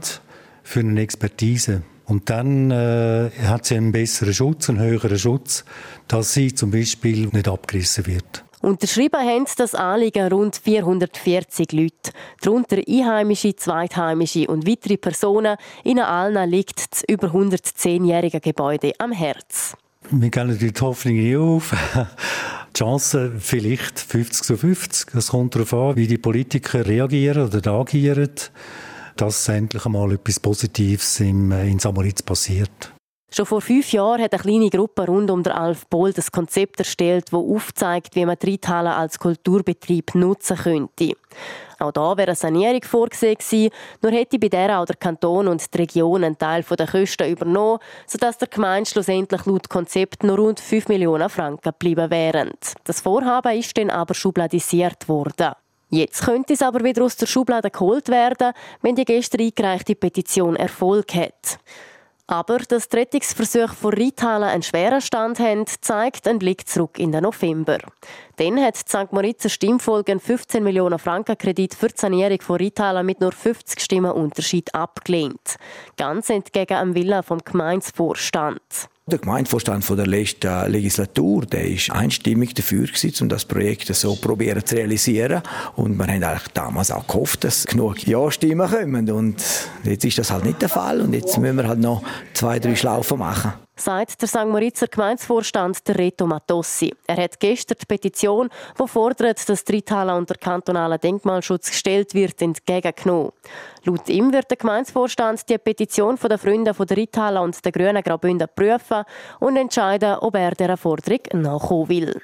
für 0.62 0.80
eine 0.80 1.00
Expertise. 1.00 1.82
Und 2.06 2.30
dann 2.30 2.70
äh, 2.70 3.30
hat 3.46 3.66
sie 3.66 3.76
einen 3.76 3.92
besseren 3.92 4.32
Schutz, 4.32 4.68
einen 4.68 4.78
höheren 4.78 5.18
Schutz, 5.18 5.64
dass 6.06 6.34
sie 6.34 6.54
zum 6.54 6.70
Beispiel 6.70 7.28
nicht 7.32 7.48
abgerissen 7.48 8.06
wird. 8.06 8.44
Unterschrieben 8.62 9.20
haben 9.20 9.44
das 9.56 9.74
Anliegen 9.74 10.32
rund 10.32 10.56
440 10.56 11.72
Leute, 11.72 12.10
darunter 12.40 12.78
Einheimische, 12.88 13.54
Zweitheimische 13.54 14.46
und 14.48 14.66
weitere 14.66 14.96
Personen. 14.96 15.56
Ihnen 15.84 16.04
allen 16.04 16.50
liegt 16.50 16.90
das 16.90 17.04
über 17.06 17.28
110-jährige 17.28 18.40
Gebäude 18.40 18.92
am 18.98 19.12
Herz. 19.12 19.76
Wir 20.10 20.30
gehen 20.30 20.48
natürlich 20.48 20.72
die 20.74 20.80
Hoffnung 20.80 21.16
eh 21.16 21.36
auf. 21.36 21.74
Die 22.76 22.80
Chance 22.80 23.32
vielleicht 23.38 23.98
50 23.98 24.44
zu 24.44 24.54
50. 24.58 25.14
Es 25.14 25.28
kommt 25.28 25.54
darauf 25.54 25.72
an, 25.72 25.96
wie 25.96 26.06
die 26.06 26.18
Politiker 26.18 26.86
reagieren 26.86 27.46
oder 27.46 27.72
agieren, 27.72 28.28
dass 29.16 29.48
endlich 29.48 29.86
einmal 29.86 30.12
etwas 30.12 30.38
Positives 30.40 31.20
im, 31.20 31.52
in 31.52 31.78
Samoritz 31.78 32.20
passiert. 32.20 32.92
Schon 33.36 33.44
vor 33.44 33.60
fünf 33.60 33.92
Jahren 33.92 34.22
hat 34.22 34.32
eine 34.32 34.42
kleine 34.42 34.70
Gruppe 34.70 35.04
rund 35.04 35.30
um 35.30 35.42
den 35.42 35.52
Alf 35.52 35.86
Bohl 35.88 36.10
das 36.10 36.32
Konzept 36.32 36.78
erstellt, 36.78 37.26
das 37.26 37.38
aufzeigt, 37.38 38.16
wie 38.16 38.24
man 38.24 38.38
die 38.42 38.52
Reithalle 38.52 38.94
als 38.94 39.18
Kulturbetrieb 39.18 40.14
nutzen 40.14 40.56
könnte. 40.56 41.12
Auch 41.78 41.92
da 41.92 42.16
wäre 42.16 42.28
eine 42.28 42.34
Sanierung 42.34 42.82
vorgesehen 42.82 43.34
gewesen, 43.34 43.74
nur 44.00 44.12
hätte 44.12 44.38
bei 44.38 44.48
der 44.48 44.80
auch 44.80 44.86
der 44.86 44.96
Kanton 44.96 45.48
und 45.48 45.74
die 45.74 45.76
Region 45.76 46.24
einen 46.24 46.38
Teil 46.38 46.62
der 46.62 46.86
Kosten 46.86 47.30
übernommen, 47.30 47.78
sodass 48.06 48.38
der 48.38 48.48
Gemeinde 48.48 48.88
schlussendlich 48.88 49.44
laut 49.44 49.68
Konzept 49.68 50.24
nur 50.24 50.38
rund 50.38 50.58
5 50.58 50.88
Millionen 50.88 51.28
Franken 51.28 51.72
geblieben 51.72 52.10
wären. 52.10 52.52
Das 52.84 53.02
Vorhaben 53.02 53.58
ist 53.58 53.76
dann 53.76 53.90
aber 53.90 54.14
schubladisiert 54.14 55.10
worden. 55.10 55.52
Jetzt 55.90 56.24
könnte 56.24 56.54
es 56.54 56.62
aber 56.62 56.82
wieder 56.82 57.04
aus 57.04 57.16
der 57.16 57.26
Schublade 57.26 57.70
geholt 57.70 58.08
werden, 58.08 58.54
wenn 58.80 58.96
die 58.96 59.04
gestern 59.04 59.42
eingereichte 59.42 59.94
Petition 59.94 60.56
Erfolg 60.56 61.14
hat. 61.14 61.58
Aber 62.28 62.58
dass 62.58 62.88
die 62.88 62.96
Rettungsversuche 62.96 63.74
von 63.74 63.94
Rheintaler 63.94 64.48
einen 64.48 64.64
schweren 64.64 65.00
Stand 65.00 65.38
haben, 65.38 65.64
zeigt 65.80 66.26
ein 66.26 66.40
Blick 66.40 66.68
zurück 66.68 66.98
in 66.98 67.12
den 67.12 67.22
November. 67.22 67.78
Dann 68.36 68.60
hat 68.60 68.74
die 68.74 68.88
St. 68.88 69.12
Moritzer 69.12 69.48
Stimmfolge 69.48 70.12
einen 70.12 70.20
15 70.20 70.62
Millionen 70.62 70.98
Franken 70.98 71.38
Kredit 71.38 71.74
für 71.74 71.88
die 71.88 71.94
Sanierung 71.96 72.40
von 72.40 72.56
Rheintaler 72.56 73.02
mit 73.04 73.20
nur 73.20 73.32
50 73.32 73.80
Stimmen 73.80 74.10
Unterschied 74.10 74.74
abgelehnt. 74.74 75.56
Ganz 75.96 76.28
entgegen 76.28 76.78
dem 76.78 76.94
Willen 76.96 77.22
vom 77.22 77.38
Gemeinsvorstand. 77.38 78.60
Der 79.08 79.20
Gemeindevorstand 79.20 79.88
der 79.88 80.04
letzten 80.04 80.68
Legislatur, 80.68 81.44
ist 81.52 81.92
einstimmig 81.92 82.54
dafür 82.54 82.88
gewesen, 82.88 83.14
um 83.22 83.28
das 83.28 83.44
Projekt 83.44 83.94
so 83.94 84.16
probieren 84.16 84.66
zu 84.66 84.74
realisieren. 84.74 85.42
Und 85.76 85.96
wir 85.96 86.08
haben 86.08 86.40
damals 86.54 86.90
auch 86.90 87.06
gehofft, 87.06 87.44
dass 87.44 87.68
genug 87.68 88.04
Ja-Stimmen 88.04 88.68
kommen. 88.68 89.08
Und 89.12 89.36
jetzt 89.90 90.04
ist 90.04 90.18
das 90.18 90.30
halt 90.30 90.44
nicht 90.44 90.60
der 90.62 90.68
Fall. 90.68 91.00
Und 91.00 91.12
jetzt 91.12 91.38
müssen 91.38 91.56
wir 91.56 91.68
halt 91.68 91.80
noch 91.80 92.02
zwei, 92.34 92.58
drei 92.58 92.74
Schlaufen 92.74 93.18
machen 93.18 93.52
sagt 93.76 94.22
der 94.22 94.28
St. 94.28 94.46
Moritzer 94.46 94.88
Gemeinsvorstand 94.88 95.86
der 95.86 95.98
Reto 95.98 96.26
Matossi. 96.26 96.92
Er 97.06 97.16
hat 97.18 97.38
gestern 97.38 97.76
die 97.80 97.86
Petition, 97.86 98.48
die 98.80 98.88
fordert, 98.88 99.48
dass 99.48 99.64
Trithala 99.64 100.16
unter 100.16 100.34
kantonalen 100.34 100.98
Denkmalschutz 100.98 101.70
gestellt 101.70 102.14
wird, 102.14 102.40
entgegengenommen. 102.40 103.32
Laut 103.84 104.08
ihm 104.08 104.32
wird 104.32 104.50
der 104.50 104.56
Gemeinsvorstand 104.56 105.48
die 105.48 105.58
Petition 105.58 106.16
der 106.16 106.38
Freunde 106.38 106.72
von 106.74 106.86
der 106.86 106.96
Rithala 106.96 107.40
und 107.40 107.62
der 107.64 107.72
Grünen 107.72 108.02
Graubünden 108.02 108.48
prüfen 108.54 109.04
und 109.40 109.56
entscheiden, 109.56 110.16
ob 110.16 110.34
er 110.36 110.52
dieser 110.52 110.76
Forderung 110.76 111.20
nachkommen 111.34 111.88
will. 111.88 112.22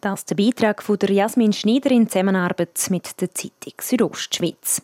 Das 0.00 0.20
ist 0.20 0.30
der 0.30 0.36
Beitrag 0.36 0.82
von 0.82 0.98
der 0.98 1.10
Jasmin 1.12 1.52
Schneider 1.52 1.90
in 1.90 2.08
Zusammenarbeit 2.08 2.78
mit 2.90 3.20
der 3.20 3.32
Zeitung 3.32 3.74
Südostschweiz. 3.80 4.82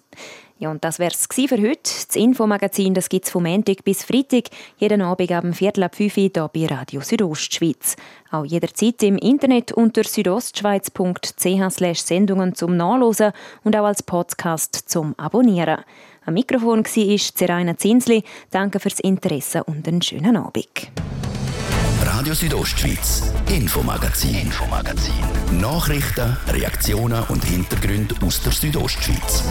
Ja, 0.61 0.71
und 0.71 0.85
das 0.85 0.99
wäre 0.99 1.11
es 1.11 1.27
für 1.27 1.57
heute. 1.57 1.81
Das 1.85 2.15
Infomagazin 2.17 2.93
gibt 2.93 3.25
es 3.25 3.31
vom 3.31 3.45
Montag 3.45 3.83
bis 3.83 4.05
Freitag, 4.05 4.51
jeden 4.77 5.01
Abend 5.01 5.33
ab 5.33 5.43
Viertel 5.55 5.85
ab 5.85 5.97
5 5.97 6.19
Uhr 6.19 6.23
hier 6.23 6.51
bei 6.53 6.67
Radio 6.67 7.01
Südostschweiz. 7.01 7.97
Auch 8.31 8.45
jederzeit 8.45 9.03
im 9.03 9.17
Internet 9.17 9.73
unter 9.73 10.05
südostschweiz.ch 10.05 11.97
Sendungen 11.97 12.55
zum 12.55 12.77
Nachlesen 12.77 13.33
und 13.65 13.75
auch 13.75 13.87
als 13.87 14.03
Podcast 14.03 14.75
zum 14.75 15.19
Abonnieren. 15.19 15.79
Am 16.27 16.35
Mikrofon 16.35 16.85
war 16.85 17.19
Zeraina 17.35 17.79
Zinsli. 17.79 18.23
Danke 18.51 18.81
fürs 18.81 19.01
Interesse 19.01 19.65
und 19.65 19.89
einen 19.89 20.03
schönen 20.03 20.37
Abend. 20.37 20.91
Radio 22.03 22.35
Südostschweiz, 22.35 23.33
Infomagazin, 23.49 24.35
Infomagazin. 24.35 25.15
Nachrichten, 25.59 26.37
Reaktionen 26.49 27.25
und 27.29 27.43
Hintergründe 27.47 28.15
aus 28.21 28.43
der 28.43 28.53
Südostschweiz. 28.53 29.45